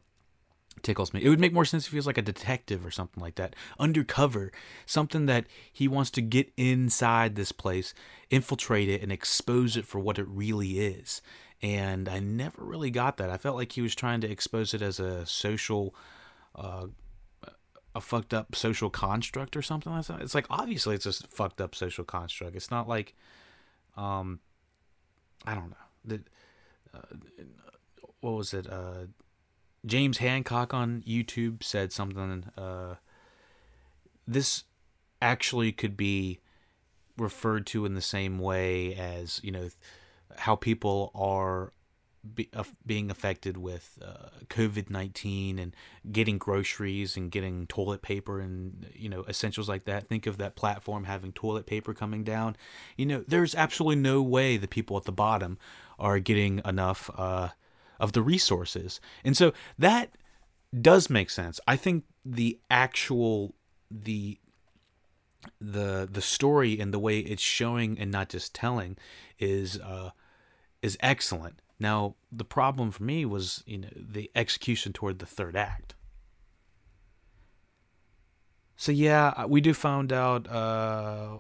tickles 0.82 1.14
me. 1.14 1.24
It 1.24 1.30
would 1.30 1.40
make 1.40 1.54
more 1.54 1.64
sense 1.64 1.86
if 1.86 1.92
he 1.92 1.96
was 1.96 2.06
like 2.06 2.18
a 2.18 2.22
detective 2.22 2.84
or 2.84 2.90
something 2.90 3.22
like 3.22 3.36
that, 3.36 3.56
undercover, 3.78 4.52
something 4.84 5.24
that 5.24 5.46
he 5.72 5.88
wants 5.88 6.10
to 6.10 6.20
get 6.20 6.52
inside 6.58 7.34
this 7.34 7.50
place, 7.50 7.94
infiltrate 8.28 8.90
it, 8.90 9.02
and 9.02 9.10
expose 9.10 9.78
it 9.78 9.86
for 9.86 9.98
what 9.98 10.18
it 10.18 10.28
really 10.28 10.78
is. 10.78 11.22
And 11.62 12.10
I 12.10 12.20
never 12.20 12.62
really 12.62 12.90
got 12.90 13.16
that. 13.16 13.30
I 13.30 13.38
felt 13.38 13.56
like 13.56 13.72
he 13.72 13.80
was 13.80 13.94
trying 13.94 14.20
to 14.20 14.30
expose 14.30 14.74
it 14.74 14.82
as 14.82 15.00
a 15.00 15.24
social. 15.24 15.94
Uh, 16.54 16.88
a 17.98 18.00
fucked 18.00 18.32
up 18.32 18.54
social 18.54 18.88
construct 18.88 19.56
or 19.56 19.62
something 19.62 19.92
like 19.92 20.06
that. 20.06 20.22
It's 20.22 20.34
like 20.34 20.46
obviously 20.48 20.94
it's 20.94 21.06
a 21.06 21.12
fucked 21.12 21.60
up 21.60 21.74
social 21.74 22.04
construct. 22.04 22.56
It's 22.56 22.70
not 22.70 22.88
like, 22.88 23.14
um, 23.96 24.40
I 25.44 25.54
don't 25.54 25.70
know. 25.70 25.76
The, 26.04 26.20
uh, 26.94 27.16
what 28.20 28.30
was 28.30 28.54
it? 28.54 28.70
Uh, 28.70 29.06
James 29.84 30.18
Hancock 30.18 30.72
on 30.72 31.02
YouTube 31.06 31.62
said 31.62 31.92
something. 31.92 32.44
Uh, 32.56 32.94
this 34.26 34.64
actually 35.20 35.72
could 35.72 35.96
be 35.96 36.40
referred 37.16 37.66
to 37.66 37.84
in 37.84 37.94
the 37.94 38.00
same 38.00 38.38
way 38.38 38.94
as 38.94 39.40
you 39.42 39.50
know 39.50 39.68
how 40.36 40.54
people 40.54 41.10
are 41.16 41.72
be, 42.34 42.48
uh, 42.54 42.64
being 42.84 43.10
affected 43.10 43.56
with 43.56 43.98
uh, 44.04 44.28
COVID 44.48 44.90
nineteen 44.90 45.58
and 45.58 45.74
getting 46.10 46.38
groceries 46.38 47.16
and 47.16 47.30
getting 47.30 47.66
toilet 47.66 48.02
paper 48.02 48.40
and 48.40 48.90
you 48.94 49.08
know 49.08 49.24
essentials 49.28 49.68
like 49.68 49.84
that. 49.84 50.08
Think 50.08 50.26
of 50.26 50.38
that 50.38 50.56
platform 50.56 51.04
having 51.04 51.32
toilet 51.32 51.66
paper 51.66 51.94
coming 51.94 52.24
down. 52.24 52.56
You 52.96 53.06
know, 53.06 53.24
there's 53.26 53.54
absolutely 53.54 54.02
no 54.02 54.22
way 54.22 54.56
the 54.56 54.68
people 54.68 54.96
at 54.96 55.04
the 55.04 55.12
bottom 55.12 55.58
are 55.98 56.18
getting 56.18 56.60
enough 56.64 57.10
uh, 57.16 57.48
of 57.98 58.12
the 58.12 58.22
resources, 58.22 59.00
and 59.24 59.36
so 59.36 59.52
that 59.78 60.10
does 60.78 61.08
make 61.08 61.30
sense. 61.30 61.60
I 61.66 61.76
think 61.76 62.04
the 62.24 62.58
actual 62.70 63.54
the 63.90 64.38
the 65.60 66.08
the 66.10 66.20
story 66.20 66.78
and 66.78 66.92
the 66.92 66.98
way 66.98 67.20
it's 67.20 67.42
showing 67.42 67.98
and 67.98 68.10
not 68.10 68.28
just 68.28 68.54
telling 68.54 68.96
is 69.38 69.78
uh, 69.78 70.10
is 70.82 70.96
excellent. 71.00 71.60
Now 71.78 72.16
the 72.32 72.44
problem 72.44 72.90
for 72.90 73.02
me 73.02 73.24
was 73.24 73.62
you 73.66 73.78
know 73.78 73.88
the 73.94 74.30
execution 74.34 74.92
toward 74.92 75.18
the 75.18 75.26
third 75.26 75.56
act. 75.56 75.94
So 78.76 78.92
yeah, 78.92 79.44
we 79.46 79.60
do 79.60 79.74
found 79.74 80.12
out. 80.12 80.48
Uh, 80.48 81.38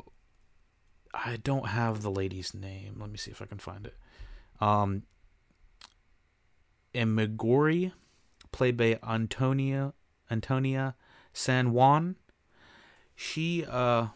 I 1.14 1.36
don't 1.36 1.68
have 1.68 2.02
the 2.02 2.10
lady's 2.10 2.54
name. 2.54 2.96
Let 3.00 3.10
me 3.10 3.16
see 3.16 3.30
if 3.30 3.40
I 3.40 3.46
can 3.46 3.58
find 3.58 3.86
it. 3.86 3.96
Um, 4.60 5.04
Emigori, 6.94 7.92
played 8.52 8.76
by 8.76 8.98
Antonia 9.02 9.94
Antonia 10.30 10.94
San 11.32 11.72
Juan 11.72 12.16
she 13.18 13.64
uh 13.68 14.06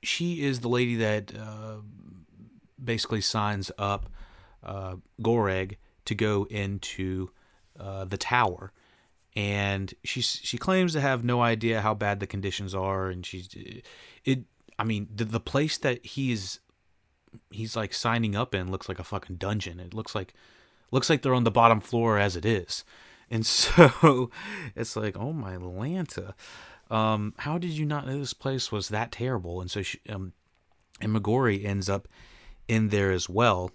she 0.00 0.44
is 0.44 0.60
the 0.60 0.68
lady 0.68 0.94
that 0.94 1.32
uh, 1.36 1.78
basically 2.82 3.20
signs 3.20 3.70
up 3.78 4.08
uh, 4.62 4.96
Goreg 5.20 5.76
to 6.04 6.14
go 6.14 6.46
into 6.50 7.30
uh, 7.78 8.04
the 8.04 8.16
tower, 8.16 8.72
and 9.36 9.92
she 10.04 10.20
she 10.20 10.58
claims 10.58 10.92
to 10.92 11.00
have 11.00 11.24
no 11.24 11.42
idea 11.42 11.80
how 11.80 11.94
bad 11.94 12.20
the 12.20 12.26
conditions 12.26 12.74
are, 12.74 13.08
and 13.08 13.24
she's 13.24 13.48
it. 14.24 14.44
I 14.78 14.84
mean, 14.84 15.08
the 15.14 15.24
the 15.24 15.40
place 15.40 15.78
that 15.78 16.04
he's 16.04 16.60
he's 17.50 17.76
like 17.76 17.92
signing 17.92 18.34
up 18.34 18.54
in 18.54 18.70
looks 18.70 18.88
like 18.88 18.98
a 18.98 19.04
fucking 19.04 19.36
dungeon. 19.36 19.80
It 19.80 19.94
looks 19.94 20.14
like 20.14 20.34
looks 20.90 21.10
like 21.10 21.22
they're 21.22 21.34
on 21.34 21.44
the 21.44 21.50
bottom 21.50 21.80
floor 21.80 22.18
as 22.18 22.36
it 22.36 22.44
is, 22.44 22.84
and 23.30 23.44
so 23.46 24.30
it's 24.74 24.96
like, 24.96 25.16
oh 25.16 25.32
my 25.32 25.56
Lanta 25.56 26.34
um, 26.90 27.34
how 27.38 27.58
did 27.58 27.70
you 27.70 27.84
not 27.84 28.06
know 28.06 28.18
this 28.18 28.32
place 28.32 28.72
was 28.72 28.88
that 28.88 29.12
terrible? 29.12 29.60
And 29.60 29.70
so 29.70 29.82
she, 29.82 30.00
um, 30.08 30.32
and 31.00 31.14
Magori 31.14 31.64
ends 31.64 31.88
up 31.88 32.08
in 32.68 32.88
there 32.88 33.10
as 33.10 33.28
well. 33.28 33.72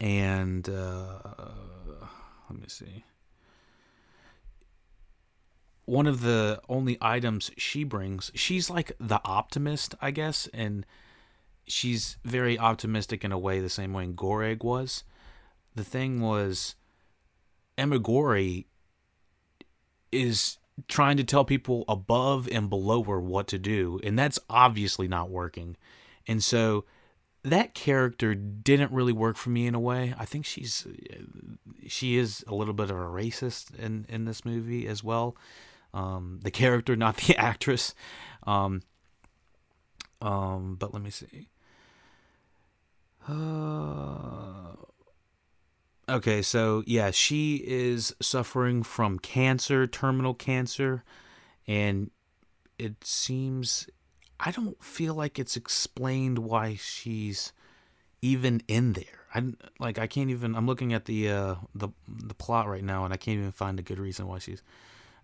And 0.00 0.68
uh, 0.68 1.18
let 2.50 2.60
me 2.60 2.66
see. 2.68 3.04
One 5.84 6.06
of 6.06 6.22
the 6.22 6.60
only 6.68 6.96
items 7.00 7.50
she 7.58 7.84
brings, 7.84 8.30
she's 8.34 8.70
like 8.70 8.92
the 8.98 9.20
optimist, 9.24 9.94
I 10.00 10.10
guess, 10.10 10.48
and 10.54 10.86
she's 11.66 12.16
very 12.24 12.58
optimistic 12.58 13.22
in 13.22 13.32
a 13.32 13.38
way, 13.38 13.60
the 13.60 13.68
same 13.68 13.92
way 13.92 14.06
Goreg 14.06 14.64
was. 14.64 15.04
The 15.74 15.84
thing 15.84 16.20
was, 16.20 16.74
Emigori 17.76 18.66
is 20.10 20.58
trying 20.88 21.16
to 21.18 21.24
tell 21.24 21.44
people 21.44 21.84
above 21.86 22.48
and 22.50 22.70
below 22.70 23.02
her 23.04 23.20
what 23.20 23.46
to 23.48 23.58
do, 23.58 24.00
and 24.02 24.18
that's 24.18 24.38
obviously 24.48 25.06
not 25.06 25.28
working. 25.28 25.76
And 26.26 26.42
so 26.42 26.84
that 27.44 27.74
character 27.74 28.34
didn't 28.34 28.92
really 28.92 29.12
work 29.12 29.36
for 29.36 29.50
me 29.50 29.66
in 29.66 29.74
a 29.74 29.80
way. 29.80 30.14
I 30.18 30.24
think 30.24 30.44
she's 30.44 30.86
she 31.86 32.16
is 32.16 32.44
a 32.48 32.54
little 32.54 32.74
bit 32.74 32.90
of 32.90 32.96
a 32.96 33.04
racist 33.04 33.74
in 33.78 34.06
in 34.08 34.24
this 34.24 34.44
movie 34.44 34.86
as 34.86 35.04
well. 35.04 35.36
Um, 35.92 36.40
the 36.42 36.50
character, 36.50 36.96
not 36.96 37.16
the 37.18 37.36
actress. 37.38 37.94
Um, 38.44 38.82
um, 40.20 40.76
but 40.78 40.92
let 40.92 41.02
me 41.02 41.10
see. 41.10 41.48
Uh, 43.28 44.74
Okay, 46.08 46.42
so 46.42 46.82
yeah, 46.86 47.10
she 47.10 47.62
is 47.66 48.14
suffering 48.20 48.82
from 48.82 49.18
cancer, 49.18 49.86
terminal 49.86 50.34
cancer, 50.34 51.02
and 51.66 52.10
it 52.78 53.04
seems 53.04 53.88
I 54.44 54.50
don't 54.50 54.82
feel 54.82 55.14
like 55.14 55.38
it's 55.38 55.56
explained 55.56 56.38
why 56.38 56.74
she's 56.74 57.52
even 58.20 58.62
in 58.68 58.92
there. 58.92 59.04
I 59.34 59.42
like 59.78 59.98
I 59.98 60.06
can't 60.06 60.30
even 60.30 60.54
I'm 60.54 60.66
looking 60.66 60.92
at 60.92 61.06
the 61.06 61.30
uh 61.30 61.54
the 61.74 61.88
the 62.06 62.34
plot 62.34 62.68
right 62.68 62.84
now 62.84 63.04
and 63.04 63.14
I 63.14 63.16
can't 63.16 63.38
even 63.38 63.52
find 63.52 63.78
a 63.78 63.82
good 63.82 63.98
reason 63.98 64.26
why 64.26 64.38
she's 64.38 64.62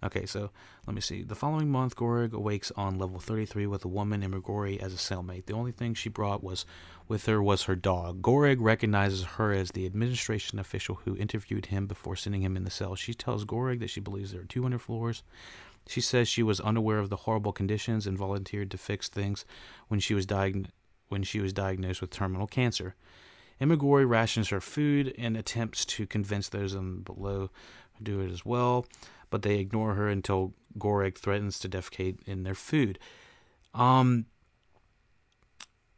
Okay, 0.03 0.25
so 0.25 0.51
let 0.87 0.95
me 0.95 1.03
see. 1.03 1.23
The 1.23 1.35
following 1.35 1.71
month, 1.71 1.95
Goreg 1.95 2.33
awakes 2.33 2.73
on 2.75 2.99
level 2.99 3.21
33 3.21 3.67
with 3.67 3.85
a 3.85 3.89
woman 3.89 4.23
and 4.23 4.33
Grigori 4.33 4.81
as 4.81 4.95
a 4.95 4.97
cellmate. 4.97 5.45
The 5.45 5.53
only 5.53 5.73
thing 5.73 5.93
she 5.93 6.09
brought 6.09 6.43
was 6.43 6.65
with 7.07 7.27
her 7.27 7.43
was 7.43 7.65
her 7.65 7.77
dog. 7.77 8.23
Goreg 8.23 8.57
recognizes 8.61 9.25
her 9.25 9.53
as 9.53 9.73
the 9.73 9.85
administration 9.85 10.59
official 10.59 11.01
who 11.05 11.17
interviewed 11.19 11.67
him 11.67 11.87
before 11.87 12.17
sending 12.17 12.41
him 12.41 12.57
in 12.57 12.65
the 12.65 12.71
cell. 12.71 12.95
She 12.95 13.13
tells 13.13 13.45
Goreg 13.45 13.81
that 13.81 13.91
she 13.91 14.01
believes 14.01 14.33
there 14.33 14.41
are 14.41 14.45
200 14.45 14.81
floors. 14.81 15.23
She 15.91 16.01
says 16.01 16.29
she 16.29 16.43
was 16.43 16.61
unaware 16.61 16.99
of 16.99 17.11
the 17.11 17.17
horrible 17.17 17.53
conditions 17.53 18.07
and 18.07 18.17
volunteered 18.17 18.71
to 18.71 18.79
fix 18.79 19.09
things 19.09 19.45
when 19.89 20.01
she 20.01 20.15
was 20.15 20.27
diag- 20.27 20.71
when 21.09 21.23
she 21.23 21.41
was 21.41 21.53
diagnosed 21.53 22.01
with 22.01 22.11
terminal 22.11 22.47
cancer. 22.47 22.95
Imagori 23.61 24.09
rations 24.09 24.49
her 24.49 24.61
food 24.61 25.15
and 25.19 25.37
attempts 25.37 25.85
to 25.85 26.07
convince 26.07 26.49
those 26.49 26.75
below 26.75 27.51
to 27.97 28.03
do 28.03 28.21
it 28.21 28.31
as 28.31 28.45
well 28.47 28.87
but 29.31 29.43
they 29.43 29.59
ignore 29.59 29.95
her 29.95 30.09
until 30.09 30.53
Goreg 30.79 31.17
threatens 31.17 31.59
to 31.61 31.69
defecate 31.69 32.19
in 32.27 32.43
their 32.43 32.55
food. 32.55 32.99
Um, 33.73 34.27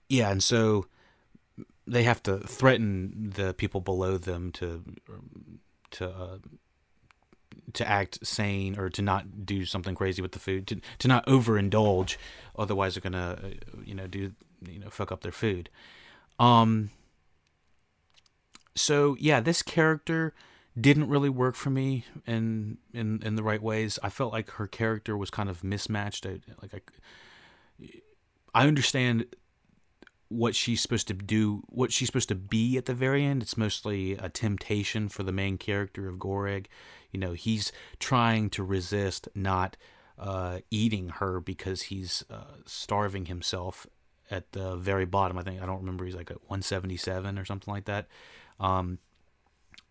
yeah, 0.09 0.31
and 0.31 0.43
so 0.43 0.87
they 1.87 2.05
have 2.05 2.23
to 2.25 2.39
threaten 2.39 3.33
the 3.35 3.55
people 3.55 3.81
below 3.81 4.19
them 4.19 4.53
to 4.53 4.85
to 5.93 6.09
uh, 6.09 6.39
to 7.75 7.89
act 7.89 8.27
sane 8.27 8.79
or 8.79 8.89
to 8.91 9.03
not 9.03 9.47
do 9.47 9.65
something 9.65 9.95
crazy 9.95 10.23
with 10.23 10.33
the 10.33 10.39
food, 10.39 10.67
to 10.69 10.81
to 10.99 11.09
not 11.09 11.27
overindulge, 11.27 12.17
otherwise 12.57 12.95
they're 12.95 13.03
gonna 13.03 13.39
uh, 13.43 13.49
you 13.85 13.95
know 13.95 14.07
do 14.07 14.33
you 14.69 14.79
know 14.79 14.91
fuck 14.91 15.13
up 15.13 15.23
their 15.23 15.33
food. 15.33 15.69
Um. 16.39 16.91
So 18.75 19.17
yeah, 19.21 19.41
this 19.41 19.63
character 19.63 20.33
didn't 20.81 21.09
really 21.09 21.29
work 21.29 21.55
for 21.55 21.71
me 21.71 22.05
in 22.27 22.79
in 22.95 23.23
in 23.23 23.37
the 23.37 23.43
right 23.43 23.63
ways. 23.63 23.99
I 24.03 24.09
felt 24.09 24.33
like 24.33 24.51
her 24.53 24.67
character 24.67 25.17
was 25.17 25.31
kind 25.31 25.49
of 25.51 25.63
mismatched. 25.63 26.27
I, 26.27 26.41
like 26.63 26.75
I, 26.75 27.89
I 28.55 28.67
understand 28.67 29.27
what 30.33 30.55
she's 30.55 30.81
supposed 30.81 31.09
to 31.09 31.15
do, 31.15 31.63
what 31.69 31.93
she's 31.93 32.09
supposed 32.09 32.29
to 32.31 32.35
be 32.35 32.77
at 32.79 32.87
the 32.87 32.95
very 32.95 33.25
end. 33.25 33.43
It's 33.43 33.57
mostly 33.57 34.13
a 34.13 34.29
temptation 34.29 35.09
for 35.09 35.23
the 35.23 35.33
main 35.33 35.59
character 35.59 36.09
of 36.09 36.17
Goreg. 36.17 36.67
You 37.13 37.21
know, 37.21 37.33
he's 37.33 37.71
trying 37.99 38.51
to 38.51 38.65
resist 38.65 39.29
not 39.35 39.77
uh, 40.19 40.61
eating 40.71 41.11
her 41.11 41.41
because 41.41 41.83
he's 41.83 42.25
uh, 42.31 42.57
starving 42.67 43.27
himself 43.27 43.87
at 44.31 44.53
the 44.53 44.77
very 44.77 45.05
bottom. 45.05 45.39
I 45.39 45.43
think 45.43 45.63
I 45.63 45.67
don't 45.67 45.81
remember. 45.81 46.05
He's 46.05 46.17
like 46.17 46.31
at 46.31 46.41
177 46.43 47.39
or 47.39 47.45
something 47.45 47.73
like 47.73 47.85
that. 47.85 48.09
Um, 48.59 48.99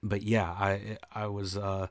but 0.04 0.24
yeah, 0.24 0.50
I 0.50 0.98
I 1.14 1.28
was 1.28 1.56
uh, 1.56 1.88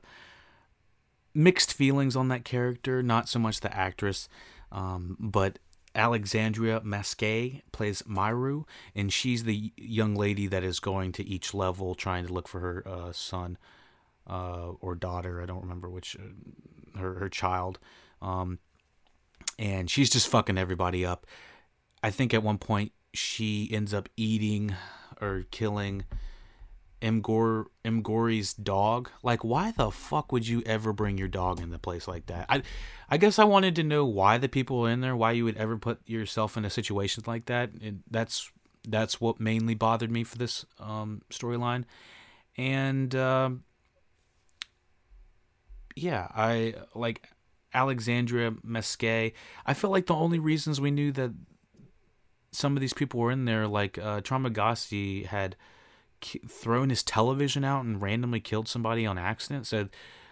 mixed 1.33 1.73
feelings 1.73 2.15
on 2.15 2.27
that 2.27 2.43
character. 2.43 3.01
Not 3.01 3.29
so 3.29 3.39
much 3.39 3.61
the 3.61 3.75
actress, 3.75 4.27
um, 4.71 5.17
but 5.19 5.59
Alexandria 5.95 6.81
Masquet 6.83 7.63
plays 7.71 8.01
Myru, 8.03 8.65
and 8.95 9.11
she's 9.11 9.43
the 9.43 9.71
young 9.77 10.15
lady 10.15 10.47
that 10.47 10.63
is 10.63 10.79
going 10.79 11.11
to 11.13 11.23
each 11.23 11.53
level 11.53 11.95
trying 11.95 12.25
to 12.25 12.33
look 12.33 12.47
for 12.47 12.59
her 12.59 12.87
uh, 12.87 13.11
son 13.11 13.57
uh, 14.31 14.71
or 14.79 14.95
daughter. 14.95 15.41
I 15.41 15.45
don't 15.45 15.61
remember 15.61 15.89
which 15.89 16.15
uh, 16.15 16.99
her 16.99 17.15
her 17.15 17.29
child. 17.29 17.79
Um, 18.21 18.59
and 19.59 19.89
she's 19.89 20.09
just 20.09 20.27
fucking 20.27 20.57
everybody 20.57 21.05
up. 21.05 21.27
I 22.01 22.09
think 22.09 22.33
at 22.33 22.41
one 22.41 22.57
point 22.57 22.93
she 23.13 23.69
ends 23.71 23.93
up 23.93 24.09
eating 24.15 24.73
or 25.19 25.45
killing 25.51 26.05
Mgor 27.01 27.65
Mgori's 27.83 28.53
dog. 28.53 29.09
Like, 29.21 29.43
why 29.43 29.71
the 29.71 29.91
fuck 29.91 30.31
would 30.31 30.47
you 30.47 30.63
ever 30.65 30.93
bring 30.93 31.17
your 31.17 31.27
dog 31.27 31.59
in 31.59 31.73
a 31.73 31.79
place 31.79 32.07
like 32.07 32.27
that? 32.27 32.45
I, 32.47 32.61
I 33.09 33.17
guess 33.17 33.37
I 33.37 33.43
wanted 33.43 33.75
to 33.75 33.83
know 33.83 34.05
why 34.05 34.37
the 34.37 34.49
people 34.49 34.79
were 34.79 34.89
in 34.89 35.01
there, 35.01 35.15
why 35.15 35.33
you 35.33 35.43
would 35.43 35.57
ever 35.57 35.77
put 35.77 36.07
yourself 36.07 36.57
in 36.57 36.63
a 36.63 36.69
situation 36.69 37.23
like 37.27 37.47
that. 37.47 37.71
And 37.81 38.03
that's 38.09 38.49
that's 38.87 39.19
what 39.19 39.39
mainly 39.39 39.75
bothered 39.75 40.09
me 40.09 40.23
for 40.23 40.37
this 40.37 40.65
um, 40.79 41.21
storyline. 41.29 41.83
And 42.57 43.13
um, 43.15 43.63
yeah, 45.95 46.27
I 46.33 46.75
like 46.95 47.27
Alexandria 47.73 48.53
Mesquet. 48.63 49.33
I 49.65 49.73
feel 49.73 49.89
like 49.89 50.07
the 50.07 50.15
only 50.15 50.39
reasons 50.39 50.81
we 50.81 50.91
knew 50.91 51.11
that 51.13 51.31
some 52.51 52.75
of 52.75 52.81
these 52.81 52.93
people 52.93 53.19
were 53.19 53.31
in 53.31 53.45
there, 53.45 53.67
like 53.67 53.97
uh, 53.97 54.21
Traumagasti 54.21 55.25
had 55.25 55.55
thrown 56.47 56.89
his 56.89 57.03
television 57.03 57.63
out 57.63 57.83
and 57.85 58.01
randomly 58.01 58.39
killed 58.39 58.67
somebody 58.67 59.05
on 59.05 59.17
accident. 59.17 59.67
So 59.67 59.89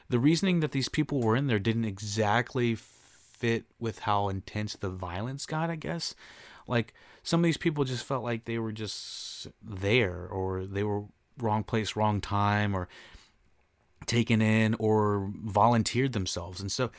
the 0.10 0.20
reasoning 0.20 0.60
that 0.60 0.72
these 0.72 0.90
people 0.90 1.22
were 1.22 1.36
in 1.36 1.48
there 1.48 1.60
didn't 1.60 1.86
exactly 1.86 2.76
fit 2.76 3.66
with 3.80 4.00
how 4.00 4.30
intense 4.30 4.76
the 4.76 4.90
violence 4.90 5.46
got, 5.46 5.70
I 5.70 5.76
guess. 5.76 6.14
Like 6.68 6.94
some 7.24 7.40
of 7.40 7.46
these 7.46 7.58
people 7.58 7.84
just 7.86 8.04
felt 8.06 8.24
like 8.24 8.46
they 8.46 8.60
were 8.60 8.72
just 8.72 9.48
there 9.64 10.28
or 10.28 10.66
they 10.66 10.84
were 10.84 11.06
wrong 11.38 11.64
place, 11.64 11.96
wrong 11.96 12.22
time 12.22 12.76
or 12.76 12.88
taken 14.10 14.42
in 14.42 14.76
or 14.80 15.32
volunteered 15.46 16.14
themselves. 16.14 16.60
And 16.60 16.72
so 16.72 16.92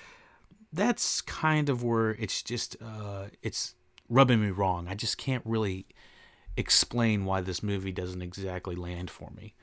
that's 0.72 1.20
kind 1.20 1.68
of 1.68 1.82
where 1.82 2.10
it's 2.12 2.42
just 2.42 2.76
uh 2.80 3.26
it's 3.42 3.74
rubbing 4.08 4.40
me 4.40 4.50
wrong. 4.50 4.86
I 4.88 4.94
just 4.94 5.18
can't 5.18 5.42
really 5.44 5.86
explain 6.56 7.24
why 7.24 7.40
this 7.40 7.62
movie 7.62 7.92
doesn't 7.92 8.22
exactly 8.22 8.76
land 8.76 9.10
for 9.10 9.30
me. 9.36 9.54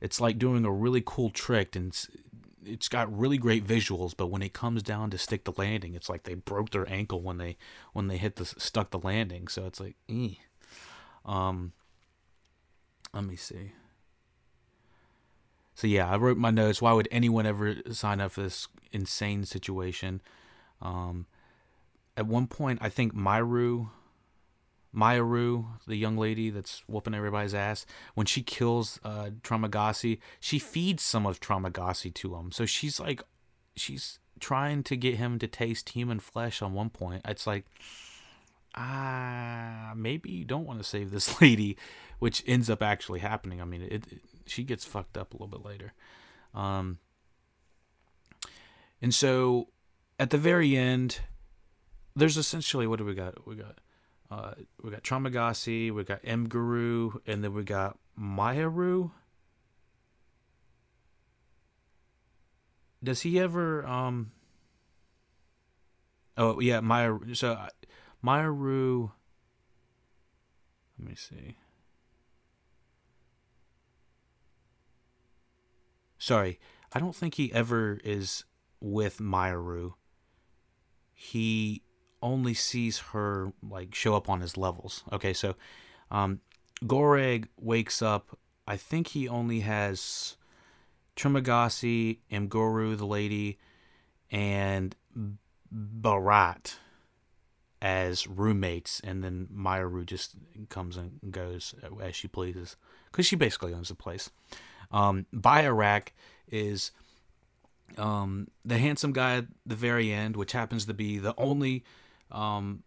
It's 0.00 0.20
like 0.20 0.38
doing 0.38 0.64
a 0.64 0.72
really 0.72 1.02
cool 1.04 1.30
trick 1.30 1.76
and 1.76 1.88
it's, 1.88 2.08
it's 2.64 2.88
got 2.88 3.16
really 3.16 3.38
great 3.38 3.66
visuals, 3.66 4.14
but 4.16 4.28
when 4.28 4.42
it 4.42 4.52
comes 4.52 4.82
down 4.82 5.10
to 5.10 5.18
stick 5.18 5.44
the 5.44 5.52
landing, 5.56 5.94
it's 5.94 6.08
like 6.08 6.24
they 6.24 6.34
broke 6.34 6.70
their 6.70 6.90
ankle 6.90 7.22
when 7.22 7.38
they 7.38 7.56
when 7.92 8.08
they 8.08 8.18
hit 8.18 8.36
the 8.36 8.44
stuck 8.44 8.90
the 8.90 8.98
landing. 8.98 9.48
So 9.48 9.66
it's 9.66 9.80
like, 9.80 9.96
eh. 10.08 10.34
um, 11.24 11.72
let 13.14 13.24
me 13.24 13.36
see. 13.36 13.72
So 15.80 15.86
yeah, 15.86 16.10
I 16.10 16.18
wrote 16.18 16.36
my 16.36 16.50
notes. 16.50 16.82
Why 16.82 16.92
would 16.92 17.08
anyone 17.10 17.46
ever 17.46 17.76
sign 17.90 18.20
up 18.20 18.32
for 18.32 18.42
this 18.42 18.68
insane 18.92 19.46
situation? 19.46 20.20
Um, 20.82 21.24
at 22.18 22.26
one 22.26 22.48
point, 22.48 22.80
I 22.82 22.90
think 22.90 23.14
Myru 23.14 23.88
Mayoru, 24.94 25.64
the 25.86 25.96
young 25.96 26.18
lady 26.18 26.50
that's 26.50 26.82
whooping 26.86 27.14
everybody's 27.14 27.54
ass, 27.54 27.86
when 28.14 28.26
she 28.26 28.42
kills 28.42 29.00
uh, 29.04 29.30
Trimagasi, 29.42 30.18
she 30.38 30.58
feeds 30.58 31.02
some 31.02 31.24
of 31.24 31.40
Trimagasi 31.40 32.12
to 32.12 32.34
him. 32.34 32.52
So 32.52 32.66
she's 32.66 33.00
like, 33.00 33.22
she's 33.74 34.18
trying 34.38 34.82
to 34.82 34.96
get 34.96 35.14
him 35.14 35.38
to 35.38 35.46
taste 35.46 35.88
human 35.88 36.20
flesh 36.20 36.60
on 36.60 36.74
one 36.74 36.90
point. 36.90 37.22
It's 37.24 37.46
like, 37.46 37.64
ah, 38.74 39.90
uh, 39.90 39.94
maybe 39.94 40.30
you 40.30 40.44
don't 40.44 40.66
want 40.66 40.78
to 40.78 40.84
save 40.84 41.10
this 41.10 41.40
lady, 41.42 41.76
which 42.18 42.42
ends 42.46 42.70
up 42.70 42.82
actually 42.82 43.20
happening. 43.20 43.60
I 43.60 43.64
mean, 43.64 43.82
it, 43.82 43.92
it 43.92 44.20
she 44.46 44.64
gets 44.64 44.84
fucked 44.84 45.16
up 45.16 45.32
a 45.32 45.36
little 45.36 45.48
bit 45.48 45.64
later. 45.64 45.92
Um, 46.54 46.98
and 49.00 49.14
so 49.14 49.68
at 50.18 50.30
the 50.30 50.38
very 50.38 50.76
end, 50.76 51.20
there's 52.14 52.36
essentially 52.36 52.86
what 52.86 52.98
do 52.98 53.04
we 53.04 53.14
got? 53.14 53.46
We 53.46 53.56
got 53.56 53.78
uh, 54.30 54.52
we 54.82 54.90
got 54.90 55.02
Trimagasi, 55.02 55.92
we 55.92 56.04
got 56.04 56.20
M 56.24 56.48
Guru, 56.48 57.12
and 57.26 57.42
then 57.42 57.54
we 57.54 57.64
got 57.64 57.98
Maharu. 58.18 59.10
Does 63.02 63.22
he 63.22 63.40
ever 63.40 63.86
um 63.86 64.32
Oh 66.36 66.58
yeah, 66.60 66.80
Maya 66.80 67.18
so 67.34 67.58
Maharu 68.24 69.12
Let 70.98 71.08
me 71.08 71.14
see. 71.14 71.56
Sorry, 76.18 76.60
I 76.92 76.98
don't 76.98 77.16
think 77.16 77.34
he 77.34 77.52
ever 77.54 77.98
is 78.04 78.44
with 78.80 79.18
Maharu. 79.18 79.94
He 81.14 81.82
only 82.22 82.52
sees 82.52 82.98
her 82.98 83.52
like 83.62 83.94
show 83.94 84.14
up 84.14 84.28
on 84.28 84.42
his 84.42 84.58
levels. 84.58 85.02
Okay, 85.10 85.32
so 85.32 85.56
um, 86.10 86.40
Goreng 86.84 87.46
wakes 87.58 88.02
up. 88.02 88.38
I 88.66 88.76
think 88.76 89.08
he 89.08 89.28
only 89.28 89.60
has 89.60 90.36
Trimagasi, 91.16 92.18
Mguru, 92.30 92.96
the 92.96 93.06
lady, 93.06 93.58
and 94.30 94.94
Barat 95.70 96.76
as 97.82 98.26
roommates, 98.26 99.00
and 99.00 99.24
then 99.24 99.48
Mayaru 99.54 100.04
just 100.04 100.34
comes 100.68 100.96
and 100.96 101.18
goes 101.30 101.74
as 102.02 102.14
she 102.14 102.28
pleases 102.28 102.76
because 103.10 103.26
she 103.26 103.36
basically 103.36 103.72
owns 103.72 103.88
the 103.88 103.94
place. 103.94 104.30
Um, 104.90 105.26
Bayarak 105.34 106.08
is 106.48 106.92
um, 107.96 108.48
the 108.64 108.78
handsome 108.78 109.12
guy 109.12 109.38
at 109.38 109.46
the 109.64 109.76
very 109.76 110.12
end, 110.12 110.36
which 110.36 110.52
happens 110.52 110.86
to 110.86 110.94
be 110.94 111.18
the 111.18 111.34
only 111.38 111.84
um, 112.30 112.82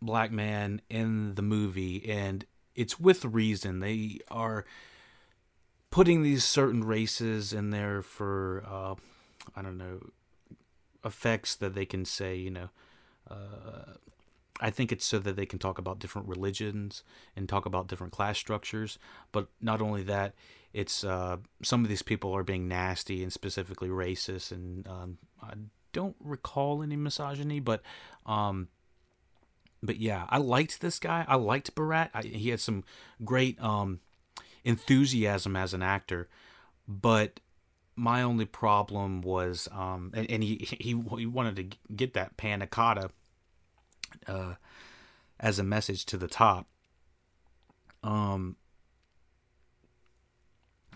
black 0.00 0.30
man 0.30 0.80
in 0.88 1.34
the 1.34 1.42
movie, 1.42 2.08
and 2.08 2.44
it's 2.74 2.98
with 2.98 3.24
reason. 3.24 3.80
They 3.80 4.20
are 4.30 4.64
putting 5.90 6.22
these 6.22 6.44
certain 6.44 6.84
races 6.84 7.52
in 7.52 7.70
there 7.70 8.02
for 8.02 8.64
uh, 8.66 8.94
I 9.54 9.62
don't 9.62 9.78
know 9.78 10.00
effects 11.04 11.54
that 11.56 11.74
they 11.74 11.86
can 11.86 12.04
say, 12.04 12.36
you 12.36 12.50
know. 12.50 12.68
Uh, 13.30 13.94
I 14.60 14.70
think 14.70 14.92
it's 14.92 15.04
so 15.04 15.18
that 15.20 15.36
they 15.36 15.46
can 15.46 15.58
talk 15.58 15.78
about 15.78 15.98
different 15.98 16.28
religions 16.28 17.02
and 17.36 17.48
talk 17.48 17.66
about 17.66 17.88
different 17.88 18.12
class 18.12 18.38
structures. 18.38 18.98
But 19.32 19.48
not 19.60 19.80
only 19.80 20.02
that, 20.04 20.34
it's 20.72 21.04
uh, 21.04 21.38
some 21.62 21.82
of 21.82 21.88
these 21.88 22.02
people 22.02 22.34
are 22.34 22.42
being 22.42 22.68
nasty 22.68 23.22
and 23.22 23.32
specifically 23.32 23.88
racist. 23.88 24.52
And 24.52 24.86
um, 24.88 25.18
I 25.42 25.54
don't 25.92 26.16
recall 26.20 26.82
any 26.82 26.96
misogyny, 26.96 27.60
but 27.60 27.82
um, 28.26 28.68
but 29.82 29.96
yeah, 29.96 30.26
I 30.28 30.38
liked 30.38 30.80
this 30.80 30.98
guy. 30.98 31.24
I 31.28 31.36
liked 31.36 31.74
Barat. 31.74 32.10
I, 32.12 32.22
he 32.22 32.50
had 32.50 32.60
some 32.60 32.84
great 33.24 33.60
um, 33.62 34.00
enthusiasm 34.64 35.56
as 35.56 35.72
an 35.72 35.82
actor, 35.82 36.28
but 36.86 37.40
my 37.94 38.22
only 38.22 38.44
problem 38.44 39.22
was, 39.22 39.68
um, 39.72 40.12
and, 40.14 40.30
and 40.30 40.42
he, 40.42 40.56
he 40.80 41.02
he 41.16 41.26
wanted 41.26 41.56
to 41.56 41.94
get 41.94 42.14
that 42.14 42.36
panna 42.36 42.66
cotta 42.66 43.10
uh, 44.28 44.54
as 45.40 45.58
a 45.58 45.64
message 45.64 46.04
to 46.06 46.16
the 46.16 46.28
top. 46.28 46.66
Um, 48.02 48.56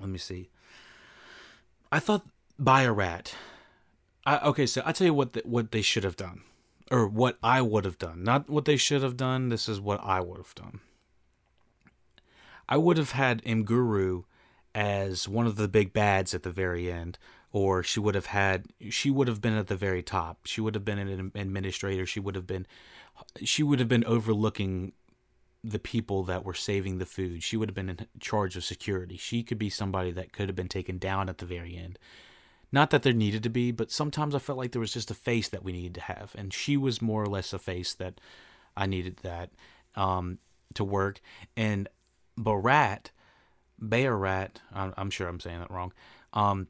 let 0.01 0.09
me 0.09 0.18
see. 0.18 0.51
I 1.90 1.99
thought 1.99 2.27
Bayarat. 2.61 3.33
I, 4.25 4.38
okay, 4.38 4.66
so 4.66 4.83
I 4.85 4.92
tell 4.92 5.07
you 5.07 5.14
what 5.14 5.33
the, 5.33 5.42
what 5.45 5.73
they 5.73 5.83
should 5.83 6.05
have 6.05 6.16
done 6.16 6.42
or 6.90 7.09
what 7.09 7.38
I 7.42 7.62
would 7.62 7.85
have 7.85 7.99
done. 7.99 8.23
Not 8.23 8.49
what 8.49 8.66
they 8.66 8.77
should 8.77 9.03
have 9.03 9.16
done. 9.16 9.49
This 9.49 9.68
is 9.68 9.81
what 9.81 10.01
I 10.05 10.21
would 10.21 10.37
have 10.37 10.55
done. 10.55 10.81
I 12.68 12.77
would 12.77 12.97
have 12.99 13.12
had 13.12 13.42
Mguru 13.45 14.25
as 14.75 15.29
one 15.29 15.47
of 15.47 15.57
the 15.57 15.68
big 15.68 15.92
bads 15.92 16.35
at 16.35 16.42
the 16.42 16.51
very 16.51 16.90
end, 16.90 17.18
or 17.53 17.83
she 17.83 18.01
would 18.01 18.14
have 18.14 18.27
had 18.27 18.66
she 18.90 19.11
would 19.11 19.29
have 19.29 19.40
been 19.40 19.57
at 19.57 19.66
the 19.66 19.77
very 19.77 20.03
top. 20.03 20.47
She 20.47 20.61
would 20.61 20.75
have 20.75 20.85
been 20.85 20.99
an 20.99 21.33
administrator. 21.35 22.07
She 22.07 22.21
would 22.21 22.35
have 22.35 22.47
been 22.47 22.66
she 23.44 23.62
would 23.62 23.79
have 23.79 23.88
been 23.88 24.05
overlooking 24.05 24.92
the 25.64 25.79
people 25.79 26.25
that 26.25 26.44
were 26.44 26.55
saving 26.55 26.98
the 26.98 27.07
food. 27.07 27.42
She 27.42 27.57
would 27.57 27.68
have 27.68 27.75
been 27.75 27.88
in 27.88 28.07
charge 28.18 28.57
of 28.57 28.64
security. 28.64 29.16
She 29.16 29.42
could 29.42 29.59
be 29.59 29.70
somebody 29.70 30.11
that 30.12 30.33
could 30.33 30.48
have 30.48 30.57
been 30.57 30.68
taken 30.68 30.98
down 30.98 31.29
at 31.29 31.38
the 31.38 31.46
very 31.46 31.77
end. 31.77 31.98
Not 32.72 32.90
that 32.90 33.03
there 33.03 33.12
needed 33.12 33.42
to 33.44 33.51
be, 33.51 33.70
but 33.70 33.90
sometimes 33.90 34.35
I 34.35 34.38
felt 34.38 34.59
like 34.59 34.72
there 34.72 34.81
was 34.81 34.94
just 34.94 35.11
a 35.11 35.14
face 35.14 35.48
that 35.51 35.62
we 35.62 35.72
needed 35.72 35.94
to 35.96 36.01
have, 36.01 36.35
and 36.37 36.53
she 36.53 36.77
was 36.77 37.03
more 37.03 37.22
or 37.22 37.27
less 37.27 37.53
a 37.53 37.59
face 37.59 37.94
that 37.94 38.20
I 38.77 38.87
needed 38.87 39.18
that 39.22 39.51
um, 39.94 40.38
to 40.75 40.83
work. 40.83 41.20
And 41.55 41.88
Barat, 42.37 43.11
Bayarat, 43.81 44.57
I'm 44.75 45.11
sure 45.11 45.29
I'm 45.29 45.38
saying 45.38 45.61
that 45.61 45.70
wrong, 45.70 45.92
um, 46.33 46.68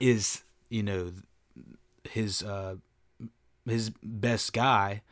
is 0.00 0.42
you 0.68 0.82
know 0.82 1.12
his 2.08 2.42
uh, 2.42 2.76
his 3.64 3.90
best 4.02 4.52
guy 4.52 5.02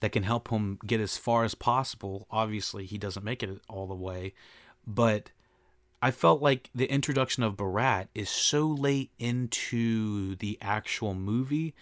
that 0.00 0.12
can 0.12 0.22
help 0.22 0.50
him 0.50 0.78
get 0.86 1.00
as 1.00 1.16
far 1.16 1.44
as 1.44 1.54
possible. 1.54 2.26
Obviously, 2.30 2.86
he 2.86 2.98
doesn't 2.98 3.24
make 3.24 3.42
it 3.42 3.60
all 3.68 3.86
the 3.86 3.94
way, 3.94 4.34
but 4.86 5.30
I 6.00 6.10
felt 6.10 6.40
like 6.40 6.70
the 6.74 6.90
introduction 6.90 7.42
of 7.42 7.56
Barat 7.56 8.04
is 8.14 8.28
so 8.28 8.66
late 8.66 9.10
into 9.18 10.36
the 10.36 10.56
actual 10.60 11.14
movie, 11.14 11.74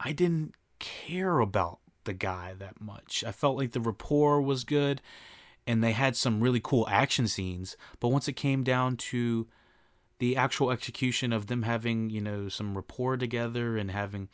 I 0.00 0.12
didn't 0.12 0.54
care 0.78 1.40
about 1.40 1.80
the 2.04 2.14
guy 2.14 2.54
that 2.58 2.80
much. 2.80 3.22
I 3.26 3.32
felt 3.32 3.58
like 3.58 3.72
the 3.72 3.80
rapport 3.80 4.40
was 4.40 4.64
good 4.64 5.02
and 5.66 5.84
they 5.84 5.92
had 5.92 6.16
some 6.16 6.40
really 6.40 6.60
cool 6.60 6.88
action 6.88 7.28
scenes, 7.28 7.76
but 8.00 8.08
once 8.08 8.26
it 8.26 8.32
came 8.32 8.64
down 8.64 8.96
to 8.96 9.46
the 10.18 10.34
actual 10.34 10.70
execution 10.70 11.32
of 11.32 11.46
them 11.46 11.62
having, 11.62 12.08
you 12.08 12.22
know, 12.22 12.48
some 12.48 12.74
rapport 12.74 13.18
together 13.18 13.76
and 13.76 13.90
having 13.90 14.30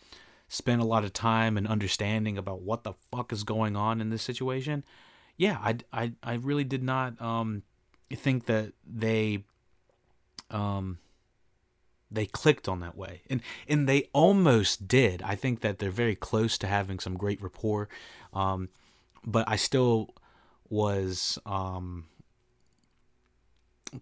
spent 0.49 0.81
a 0.81 0.85
lot 0.85 1.05
of 1.05 1.13
time 1.13 1.57
and 1.57 1.67
understanding 1.67 2.39
about 2.39 2.63
what 2.63 2.85
the 2.85 2.93
fuck 3.11 3.33
is 3.33 3.45
going 3.45 3.77
on 3.77 4.01
in 4.01 4.11
this 4.11 4.23
situation, 4.23 4.85
yeah, 5.37 5.59
I, 5.61 5.77
I, 5.93 6.13
I 6.23 6.35
really 6.35 6.65
did 6.65 6.83
not 6.83 7.21
um, 7.21 7.63
think 8.13 8.47
that 8.47 8.73
they 8.87 9.45
um 10.51 10.99
they 12.11 12.27
clicked 12.27 12.69
on 12.69 12.79
that 12.81 12.97
way. 12.97 13.23
And 13.29 13.41
and 13.67 13.89
they 13.89 14.09
almost 14.13 14.87
did. 14.87 15.21
I 15.23 15.35
think 15.35 15.63
that 15.63 15.79
they're 15.79 15.91
very 15.91 16.15
close 16.15 16.57
to 16.59 16.67
having 16.69 16.99
some 17.01 17.17
great 17.17 17.43
rapport 17.43 17.89
um 18.35 18.69
but 19.25 19.49
i 19.49 19.57
still 19.57 20.11
was 20.69 21.39
um 21.47 22.05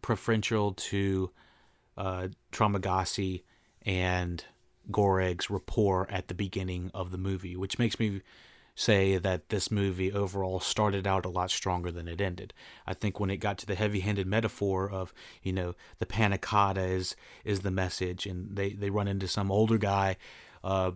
preferential 0.00 0.72
to 0.72 1.30
uh, 1.96 2.28
Trimagasi 2.50 3.42
and 3.82 4.42
Goreng's 4.90 5.50
rapport 5.50 6.08
at 6.10 6.28
the 6.28 6.34
beginning 6.34 6.90
of 6.94 7.10
the 7.10 7.18
movie, 7.18 7.56
which 7.56 7.78
makes 7.78 7.98
me 7.98 8.22
say 8.74 9.18
that 9.18 9.50
this 9.50 9.70
movie 9.70 10.12
overall 10.12 10.60
started 10.60 11.06
out 11.06 11.26
a 11.26 11.30
lot 11.30 11.50
stronger 11.50 11.90
than 11.92 12.08
it 12.08 12.20
ended. 12.20 12.54
I 12.86 12.94
think 12.94 13.20
when 13.20 13.30
it 13.30 13.36
got 13.36 13.58
to 13.58 13.66
the 13.66 13.74
heavy-handed 13.74 14.26
metaphor 14.26 14.90
of, 14.90 15.12
you 15.42 15.52
know, 15.52 15.74
the 15.98 16.06
panna 16.06 16.38
is 16.76 17.14
is 17.44 17.60
the 17.60 17.70
message, 17.70 18.26
and 18.26 18.56
they 18.56 18.72
they 18.72 18.90
run 18.90 19.08
into 19.08 19.28
some 19.28 19.50
older 19.50 19.78
guy. 19.78 20.16
Uh, 20.64 20.92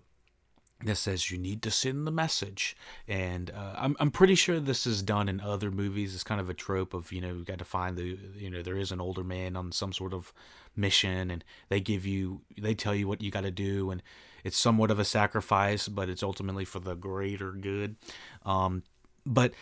that 0.84 0.96
says 0.96 1.30
you 1.30 1.38
need 1.38 1.62
to 1.62 1.70
send 1.70 2.06
the 2.06 2.10
message, 2.10 2.76
and 3.08 3.50
uh, 3.50 3.74
I'm 3.78 3.96
I'm 3.98 4.10
pretty 4.10 4.34
sure 4.34 4.60
this 4.60 4.86
is 4.86 5.02
done 5.02 5.26
in 5.26 5.40
other 5.40 5.70
movies. 5.70 6.14
It's 6.14 6.22
kind 6.22 6.40
of 6.40 6.50
a 6.50 6.54
trope 6.54 6.92
of 6.92 7.12
you 7.12 7.22
know 7.22 7.32
you 7.32 7.44
got 7.44 7.58
to 7.58 7.64
find 7.64 7.96
the 7.96 8.18
you 8.36 8.50
know 8.50 8.60
there 8.60 8.76
is 8.76 8.92
an 8.92 9.00
older 9.00 9.24
man 9.24 9.56
on 9.56 9.72
some 9.72 9.94
sort 9.94 10.12
of 10.12 10.34
mission, 10.76 11.30
and 11.30 11.44
they 11.68 11.80
give 11.80 12.06
you 12.06 12.42
they 12.56 12.74
tell 12.74 12.94
you 12.94 13.08
what 13.08 13.22
you 13.22 13.30
got 13.30 13.42
to 13.42 13.50
do, 13.50 13.90
and 13.90 14.02
it's 14.44 14.56
somewhat 14.56 14.90
of 14.90 14.98
a 14.98 15.04
sacrifice, 15.04 15.88
but 15.88 16.08
it's 16.08 16.22
ultimately 16.22 16.64
for 16.64 16.78
the 16.78 16.94
greater 16.94 17.52
good. 17.52 17.96
Um, 18.44 18.82
but 19.24 19.54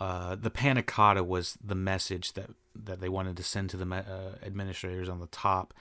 uh, 0.00 0.34
the 0.34 0.50
panna 0.50 0.82
was 1.22 1.56
the 1.64 1.74
message 1.74 2.34
that 2.34 2.50
that 2.74 3.00
they 3.00 3.08
wanted 3.08 3.36
to 3.36 3.42
send 3.42 3.70
to 3.70 3.76
the 3.76 3.86
uh, 3.94 4.44
administrators 4.44 5.08
on 5.08 5.20
the 5.20 5.26
top, 5.26 5.74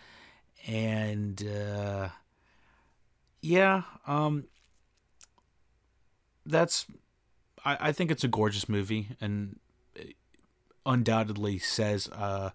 and 0.66 1.46
uh, 1.46 2.10
yeah, 3.42 3.84
um, 4.08 4.46
that's 6.46 6.86
I, 7.64 7.78
I 7.80 7.92
think 7.92 8.12
it's 8.12 8.24
a 8.24 8.30
gorgeous 8.30 8.68
movie 8.68 9.10
and 9.22 9.60
undoubtedly 10.86 11.60
says 11.60 12.08
uh, 12.10 12.52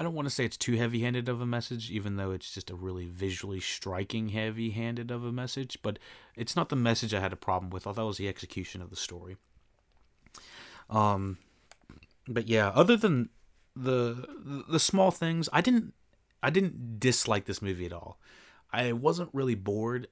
I 0.00 0.02
don't 0.02 0.14
want 0.14 0.24
to 0.24 0.34
say 0.34 0.46
it's 0.46 0.56
too 0.56 0.76
heavy 0.76 1.00
handed 1.00 1.28
of 1.28 1.42
a 1.42 1.46
message, 1.46 1.90
even 1.90 2.16
though 2.16 2.30
it's 2.30 2.54
just 2.54 2.70
a 2.70 2.74
really 2.74 3.04
visually 3.04 3.60
striking 3.60 4.30
heavy 4.30 4.70
handed 4.70 5.10
of 5.10 5.26
a 5.26 5.30
message, 5.30 5.76
but 5.82 5.98
it's 6.34 6.56
not 6.56 6.70
the 6.70 6.74
message 6.74 7.12
I 7.12 7.20
had 7.20 7.34
a 7.34 7.36
problem 7.36 7.68
with. 7.68 7.86
I 7.86 7.92
thought 7.92 8.04
it 8.04 8.06
was 8.06 8.16
the 8.16 8.26
execution 8.26 8.80
of 8.80 8.88
the 8.88 8.96
story. 8.96 9.36
Um, 10.88 11.36
but 12.26 12.48
yeah, 12.48 12.68
other 12.70 12.96
than 12.96 13.28
the 13.76 14.64
the 14.66 14.80
small 14.80 15.10
things, 15.10 15.50
I 15.52 15.60
didn't 15.60 15.92
I 16.42 16.48
didn't 16.48 16.98
dislike 16.98 17.44
this 17.44 17.60
movie 17.60 17.84
at 17.84 17.92
all. 17.92 18.18
I 18.72 18.92
wasn't 18.92 19.28
really 19.34 19.54
bored 19.54 20.08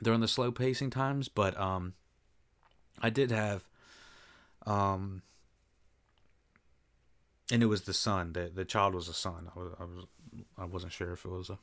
during 0.00 0.20
the 0.20 0.28
slow 0.28 0.52
pacing 0.52 0.90
times, 0.90 1.26
but 1.26 1.58
um, 1.58 1.94
I 3.00 3.10
did 3.10 3.32
have 3.32 3.64
um 4.64 5.22
and 7.52 7.62
it 7.62 7.66
was 7.66 7.82
the 7.82 7.92
son. 7.92 8.32
The 8.32 8.50
the 8.52 8.64
child 8.64 8.94
was 8.94 9.08
a 9.08 9.14
son. 9.14 9.50
I 9.54 9.58
was 9.58 9.72
I 9.78 9.84
was 9.84 10.06
I 10.58 10.64
wasn't 10.64 10.92
sure 10.92 11.12
if 11.12 11.24
it 11.24 11.30
was 11.30 11.50
a. 11.50 11.58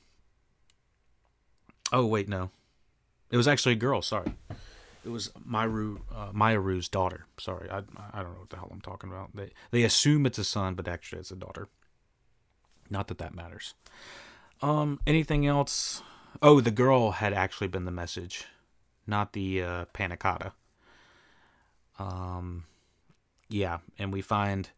Oh 1.92 2.06
wait, 2.06 2.30
no, 2.30 2.52
it 3.32 3.38
was 3.38 3.48
actually 3.48 3.74
a 3.74 3.84
girl. 3.88 4.04
Sorry, 4.04 4.32
it 5.04 5.10
was 5.10 5.32
Myru 5.50 6.02
uh, 6.16 6.32
Mayaru's 6.32 6.88
daughter. 6.88 7.26
Sorry, 7.40 7.70
I 7.72 7.80
I 8.14 8.22
don't 8.22 8.34
know 8.34 8.40
what 8.40 8.52
the 8.52 8.58
hell 8.58 8.70
I'm 8.72 8.82
talking 8.82 9.10
about. 9.10 9.36
They 9.36 9.50
they 9.72 9.84
assume 9.84 10.28
it's 10.28 10.38
a 10.38 10.44
son, 10.44 10.76
but 10.76 10.88
actually 10.88 11.20
it's 11.20 11.32
a 11.32 11.36
daughter. 11.36 11.68
Not 12.92 13.08
that 13.08 13.18
that 13.18 13.34
matters. 13.34 13.74
Um, 14.62 15.00
anything 15.08 15.48
else? 15.48 16.04
Oh, 16.42 16.62
the 16.62 16.72
girl 16.72 17.12
had 17.12 17.34
actually 17.34 17.68
been 17.68 17.86
the 17.86 17.92
message, 17.92 18.46
not 19.08 19.34
the 19.34 19.64
uh, 19.64 19.86
panna. 19.86 20.54
Um, 21.98 22.66
yeah, 23.50 23.80
and 23.98 24.14
we 24.14 24.22
find 24.22 24.70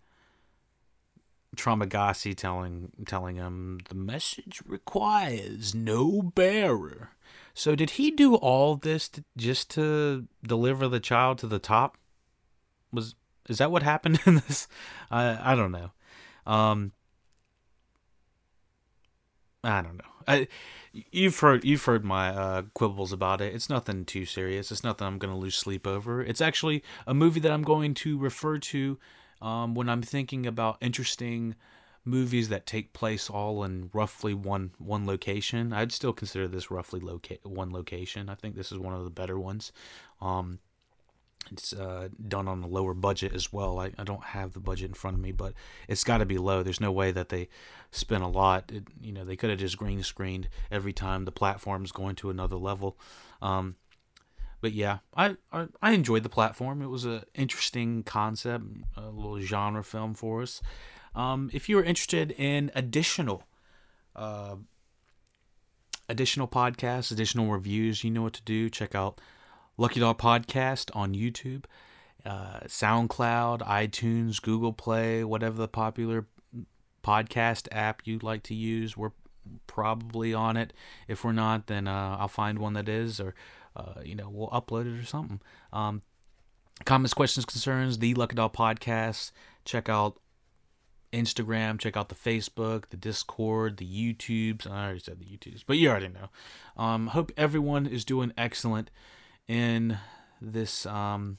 Trimagasi 1.55 2.35
telling 2.35 2.91
telling 3.05 3.35
him 3.35 3.79
the 3.89 3.95
message 3.95 4.61
requires 4.65 5.75
no 5.75 6.21
bearer. 6.21 7.09
So 7.53 7.75
did 7.75 7.91
he 7.91 8.11
do 8.11 8.35
all 8.35 8.77
this 8.77 9.09
to, 9.09 9.23
just 9.35 9.69
to 9.71 10.27
deliver 10.43 10.87
the 10.87 11.01
child 11.01 11.39
to 11.39 11.47
the 11.47 11.59
top? 11.59 11.97
Was 12.93 13.15
is 13.49 13.57
that 13.57 13.71
what 13.71 13.83
happened 13.83 14.21
in 14.25 14.35
this? 14.35 14.67
I 15.09 15.51
I 15.51 15.55
don't 15.55 15.73
know. 15.73 15.91
Um, 16.45 16.93
I 19.63 19.81
don't 19.81 19.97
know. 19.97 20.05
I 20.27 20.47
you've 20.93 21.39
heard 21.39 21.65
you've 21.65 21.83
heard 21.83 22.05
my 22.05 22.29
uh, 22.29 22.61
quibbles 22.73 23.11
about 23.11 23.41
it. 23.41 23.53
It's 23.53 23.69
nothing 23.69 24.05
too 24.05 24.25
serious. 24.25 24.71
It's 24.71 24.85
nothing 24.85 25.05
I'm 25.05 25.17
gonna 25.17 25.37
lose 25.37 25.55
sleep 25.55 25.85
over. 25.85 26.23
It's 26.23 26.41
actually 26.41 26.81
a 27.05 27.13
movie 27.13 27.41
that 27.41 27.51
I'm 27.51 27.63
going 27.63 27.93
to 27.95 28.17
refer 28.17 28.57
to 28.57 28.97
um, 29.41 29.75
when 29.75 29.89
I'm 29.89 30.01
thinking 30.01 30.45
about 30.45 30.77
interesting 30.81 31.55
movies 32.03 32.49
that 32.49 32.65
take 32.65 32.93
place 32.93 33.29
all 33.29 33.63
in 33.63 33.89
roughly 33.93 34.33
one 34.33 34.71
one 34.77 35.05
location, 35.05 35.73
I'd 35.73 35.91
still 35.91 36.13
consider 36.13 36.47
this 36.47 36.71
roughly 36.71 36.99
loca- 36.99 37.37
one 37.43 37.71
location. 37.71 38.29
I 38.29 38.35
think 38.35 38.55
this 38.55 38.71
is 38.71 38.79
one 38.79 38.93
of 38.93 39.03
the 39.03 39.09
better 39.09 39.39
ones. 39.39 39.71
Um, 40.21 40.59
it's 41.51 41.73
uh, 41.73 42.09
done 42.27 42.47
on 42.47 42.61
a 42.63 42.67
lower 42.67 42.93
budget 42.93 43.33
as 43.33 43.51
well. 43.51 43.79
I, 43.79 43.91
I 43.97 44.03
don't 44.03 44.23
have 44.23 44.53
the 44.53 44.59
budget 44.59 44.89
in 44.89 44.93
front 44.93 45.15
of 45.15 45.21
me, 45.21 45.31
but 45.31 45.53
it's 45.87 46.03
got 46.03 46.19
to 46.19 46.25
be 46.25 46.37
low. 46.37 46.61
There's 46.61 46.79
no 46.79 46.91
way 46.91 47.11
that 47.11 47.29
they 47.29 47.49
spent 47.89 48.23
a 48.23 48.27
lot. 48.27 48.71
It, 48.71 48.83
you 49.01 49.11
know, 49.11 49.25
they 49.25 49.35
could 49.35 49.49
have 49.49 49.59
just 49.59 49.77
green 49.77 50.03
screened 50.03 50.49
every 50.69 50.93
time 50.93 51.25
the 51.25 51.31
platform's 51.31 51.91
going 51.91 52.15
to 52.17 52.29
another 52.29 52.57
level. 52.57 52.97
Um, 53.41 53.75
but 54.61 54.73
yeah, 54.73 54.99
I, 55.15 55.35
I, 55.51 55.67
I 55.81 55.91
enjoyed 55.91 56.23
the 56.23 56.29
platform. 56.29 56.81
It 56.81 56.87
was 56.87 57.05
an 57.05 57.23
interesting 57.33 58.03
concept, 58.03 58.65
a 58.95 59.09
little 59.09 59.39
genre 59.39 59.83
film 59.83 60.13
for 60.13 60.43
us. 60.43 60.61
Um, 61.15 61.49
if 61.51 61.67
you 61.67 61.77
are 61.79 61.83
interested 61.83 62.31
in 62.31 62.71
additional 62.73 63.43
uh, 64.15 64.55
additional 66.07 66.47
podcasts, 66.47 67.11
additional 67.11 67.47
reviews, 67.51 68.03
you 68.03 68.11
know 68.11 68.21
what 68.21 68.33
to 68.33 68.43
do. 68.43 68.69
Check 68.69 68.93
out 68.93 69.19
Look 69.77 69.97
It 69.97 70.03
Up 70.03 70.21
Podcast 70.21 70.95
on 70.95 71.13
YouTube, 71.15 71.65
uh, 72.25 72.59
SoundCloud, 72.67 73.61
iTunes, 73.61 74.41
Google 74.41 74.73
Play, 74.73 75.23
whatever 75.23 75.57
the 75.57 75.67
popular 75.67 76.27
podcast 77.03 77.67
app 77.71 78.01
you 78.05 78.19
like 78.21 78.43
to 78.43 78.53
use. 78.53 78.95
We're 78.95 79.11
probably 79.67 80.33
on 80.33 80.57
it. 80.57 80.73
If 81.07 81.23
we're 81.23 81.31
not, 81.31 81.67
then 81.67 81.87
uh, 81.87 82.17
I'll 82.19 82.27
find 82.27 82.59
one 82.59 82.73
that 82.73 82.89
is, 82.89 83.19
or 83.19 83.33
uh, 83.75 84.01
you 84.03 84.15
know, 84.15 84.29
we'll 84.29 84.49
upload 84.49 84.85
it 84.85 84.99
or 84.99 85.05
something. 85.05 85.41
Um, 85.71 86.01
comments, 86.85 87.13
questions, 87.13 87.45
concerns, 87.45 87.99
the 87.99 88.13
Look 88.13 88.33
It 88.33 88.39
Up 88.39 88.55
Podcast. 88.55 89.31
Check 89.65 89.89
out 89.89 90.19
Instagram, 91.13 91.79
check 91.79 91.97
out 91.97 92.09
the 92.09 92.15
Facebook, 92.15 92.89
the 92.89 92.97
Discord, 92.97 93.77
the 93.77 93.85
YouTubes. 93.85 94.69
I 94.69 94.85
already 94.85 94.99
said 94.99 95.19
the 95.19 95.25
YouTubes, 95.25 95.63
but 95.65 95.77
you 95.77 95.89
already 95.89 96.07
know. 96.07 96.29
Um, 96.77 97.07
hope 97.07 97.31
everyone 97.37 97.85
is 97.85 98.05
doing 98.05 98.31
excellent 98.37 98.89
in 99.47 99.97
this 100.41 100.85
um, 100.85 101.37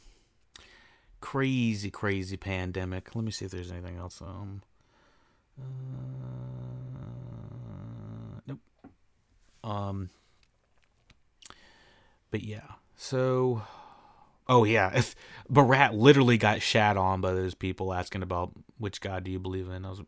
crazy, 1.21 1.91
crazy 1.91 2.37
pandemic. 2.37 3.15
Let 3.15 3.25
me 3.25 3.31
see 3.31 3.47
if 3.47 3.51
there's 3.51 3.73
anything 3.73 3.97
else. 3.97 4.21
Um, 4.21 4.63
uh, 5.61 5.65
nope. 8.47 8.61
Um, 9.65 10.11
but 12.31 12.43
yeah, 12.43 12.63
so 12.97 13.63
oh 14.49 14.65
yeah, 14.65 14.91
if 14.95 15.15
Borat 15.51 15.93
literally 15.95 16.39
got 16.39 16.63
shat 16.63 16.97
on 16.97 17.21
by 17.21 17.33
those 17.33 17.55
people 17.55 17.93
asking 17.93 18.23
about 18.23 18.53
which 18.79 19.01
God 19.01 19.25
do 19.25 19.31
you 19.31 19.39
believe 19.39 19.69
in, 19.69 19.85
I 19.85 19.91
was. 19.91 20.03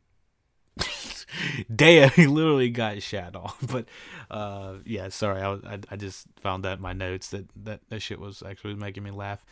Daya, 1.73 2.13
he 2.13 2.27
literally 2.27 2.71
got 2.71 3.01
shat 3.03 3.37
on, 3.37 3.53
but 3.67 3.87
uh, 4.31 4.75
yeah, 4.85 5.09
sorry, 5.09 5.41
I, 5.41 5.53
I, 5.53 5.79
I 5.91 5.97
just 5.97 6.27
found 6.41 6.65
that 6.65 6.79
in 6.79 6.83
my 6.83 6.93
notes 6.93 7.29
that, 7.31 7.47
that 7.65 7.81
that 7.89 8.01
shit 8.01 8.19
was 8.19 8.43
actually 8.43 8.75
making 8.75 9.03
me 9.03 9.11
laugh, 9.11 9.45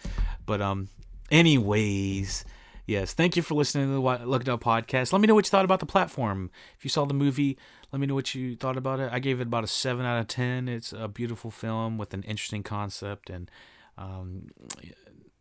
but 0.47 0.61
um, 0.61 0.89
anyways, 1.31 2.45
yes, 2.87 3.15
thank 3.15 3.37
you 3.37 3.43
for 3.43 3.55
listening 3.55 3.89
to 3.89 3.93
the 3.95 4.27
Look 4.27 4.43
It 4.43 4.61
podcast. 4.61 5.13
Let 5.13 5.21
me 5.21 5.27
know 5.27 5.35
what 5.35 5.47
you 5.47 5.51
thought 5.51 5.65
about 5.65 5.81
the 5.81 5.87
platform. 5.87 6.51
If 6.77 6.85
you 6.85 6.91
saw 6.91 7.05
the 7.05 7.15
movie, 7.15 7.59
let 7.93 8.01
me 8.01 8.07
know 8.07 8.15
what 8.15 8.35
you 8.35 8.57
thought 8.57 8.77
about 8.77 9.01
it. 9.01 9.11
I 9.13 9.19
gave 9.19 9.41
it 9.41 9.47
about 9.47 9.65
a 9.65 9.69
7 9.69 10.05
out 10.05 10.21
of 10.21 10.29
10. 10.29 10.69
It's 10.69 10.93
a 10.93 11.09
beautiful 11.09 11.51
film 11.51 11.99
with 11.99 12.15
an 12.15 12.23
interesting 12.23 12.63
concept 12.63 13.31
and, 13.31 13.51
um, 13.99 14.51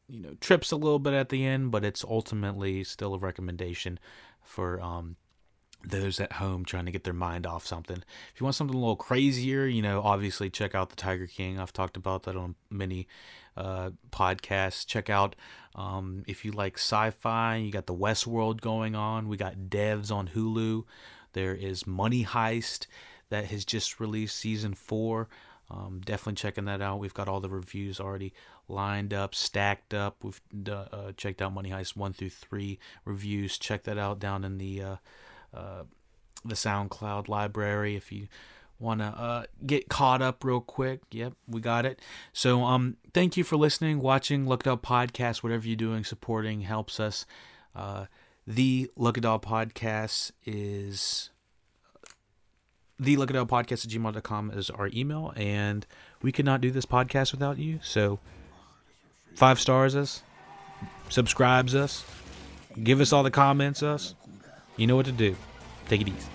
you 0.07 0.19
know, 0.19 0.33
trips 0.41 0.71
a 0.71 0.75
little 0.75 0.99
bit 0.99 1.13
at 1.13 1.29
the 1.29 1.45
end, 1.45 1.71
but 1.71 1.85
it's 1.85 2.03
ultimately 2.03 2.83
still 2.83 3.13
a 3.13 3.19
recommendation 3.19 3.99
for 4.41 4.81
um, 4.81 5.15
those 5.83 6.19
at 6.19 6.33
home 6.33 6.65
trying 6.65 6.85
to 6.85 6.91
get 6.91 7.03
their 7.03 7.13
mind 7.13 7.45
off 7.45 7.65
something. 7.65 7.97
If 7.97 8.39
you 8.39 8.43
want 8.43 8.55
something 8.55 8.75
a 8.75 8.79
little 8.79 8.95
crazier, 8.95 9.65
you 9.65 9.81
know, 9.81 10.01
obviously 10.01 10.49
check 10.49 10.75
out 10.75 10.89
The 10.89 10.95
Tiger 10.95 11.27
King. 11.27 11.59
I've 11.59 11.73
talked 11.73 11.97
about 11.97 12.23
that 12.23 12.35
on 12.35 12.55
many 12.69 13.07
uh, 13.57 13.91
podcasts. 14.11 14.85
Check 14.85 15.09
out 15.09 15.35
um, 15.75 16.23
if 16.27 16.45
you 16.45 16.51
like 16.51 16.77
sci 16.77 17.11
fi, 17.11 17.57
you 17.57 17.71
got 17.71 17.87
the 17.87 17.95
Westworld 17.95 18.61
going 18.61 18.95
on. 18.95 19.27
We 19.27 19.37
got 19.37 19.55
Devs 19.69 20.11
on 20.11 20.29
Hulu. 20.29 20.83
There 21.33 21.55
is 21.55 21.87
Money 21.87 22.25
Heist 22.25 22.87
that 23.29 23.45
has 23.45 23.63
just 23.65 23.99
released 23.99 24.35
season 24.35 24.73
four. 24.73 25.29
Um, 25.69 26.01
definitely 26.03 26.33
checking 26.33 26.65
that 26.65 26.81
out. 26.81 26.99
We've 26.99 27.13
got 27.13 27.29
all 27.29 27.39
the 27.39 27.49
reviews 27.49 28.01
already 28.01 28.33
lined 28.67 29.13
up, 29.13 29.33
stacked 29.33 29.93
up. 29.93 30.21
We've 30.21 30.41
uh, 30.69 31.13
checked 31.15 31.41
out 31.41 31.53
Money 31.53 31.69
Heist 31.69 31.95
one 31.95 32.11
through 32.11 32.31
three 32.31 32.77
reviews. 33.05 33.57
Check 33.57 33.83
that 33.83 33.97
out 33.97 34.19
down 34.19 34.43
in 34.43 34.57
the 34.57 34.81
uh, 34.81 34.95
uh, 35.53 35.83
the 36.43 36.55
SoundCloud 36.55 37.27
library 37.27 37.95
if 37.95 38.11
you 38.11 38.27
want 38.79 38.99
to 38.99 39.05
uh, 39.05 39.43
get 39.65 39.89
caught 39.89 40.21
up 40.21 40.43
real 40.43 40.61
quick. 40.61 41.01
Yep, 41.11 41.33
we 41.47 41.61
got 41.61 41.85
it. 41.85 41.99
So 42.33 42.63
um, 42.63 42.97
thank 43.13 43.37
you 43.37 43.43
for 43.43 43.55
listening, 43.55 43.99
watching, 43.99 44.47
Look 44.47 44.61
It 44.61 44.69
Up 44.69 44.81
podcast. 44.81 45.43
Whatever 45.43 45.67
you're 45.67 45.75
doing, 45.75 46.03
supporting 46.03 46.61
helps 46.61 46.99
us. 46.99 47.25
Uh, 47.75 48.05
the 48.47 48.89
Look 48.95 49.17
It 49.17 49.25
Up 49.25 49.45
podcast 49.45 50.31
is 50.45 51.29
the 53.01 53.17
look 53.17 53.31
it 53.31 53.35
up 53.35 53.47
podcast 53.49 53.83
at 53.83 53.91
gmail.com 53.91 54.51
is 54.51 54.69
our 54.69 54.87
email 54.93 55.33
and 55.35 55.87
we 56.21 56.31
could 56.31 56.45
not 56.45 56.61
do 56.61 56.69
this 56.69 56.85
podcast 56.85 57.31
without 57.31 57.57
you 57.57 57.79
so 57.81 58.19
five 59.33 59.59
stars 59.59 59.95
us 59.95 60.21
subscribes 61.09 61.73
us 61.73 62.05
give 62.83 63.01
us 63.01 63.11
all 63.11 63.23
the 63.23 63.31
comments 63.31 63.81
us 63.81 64.13
you 64.81 64.87
know 64.87 64.95
what 64.95 65.05
to 65.05 65.11
do 65.11 65.35
take 65.87 66.01
it 66.01 66.07
easy. 66.07 66.27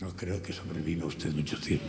No 0.00 0.10
creo 0.16 0.40
que 0.40 0.52
sobreviva 0.52 1.06
usted 1.06 1.34
mucho 1.34 1.58
tiempo. 1.58 1.84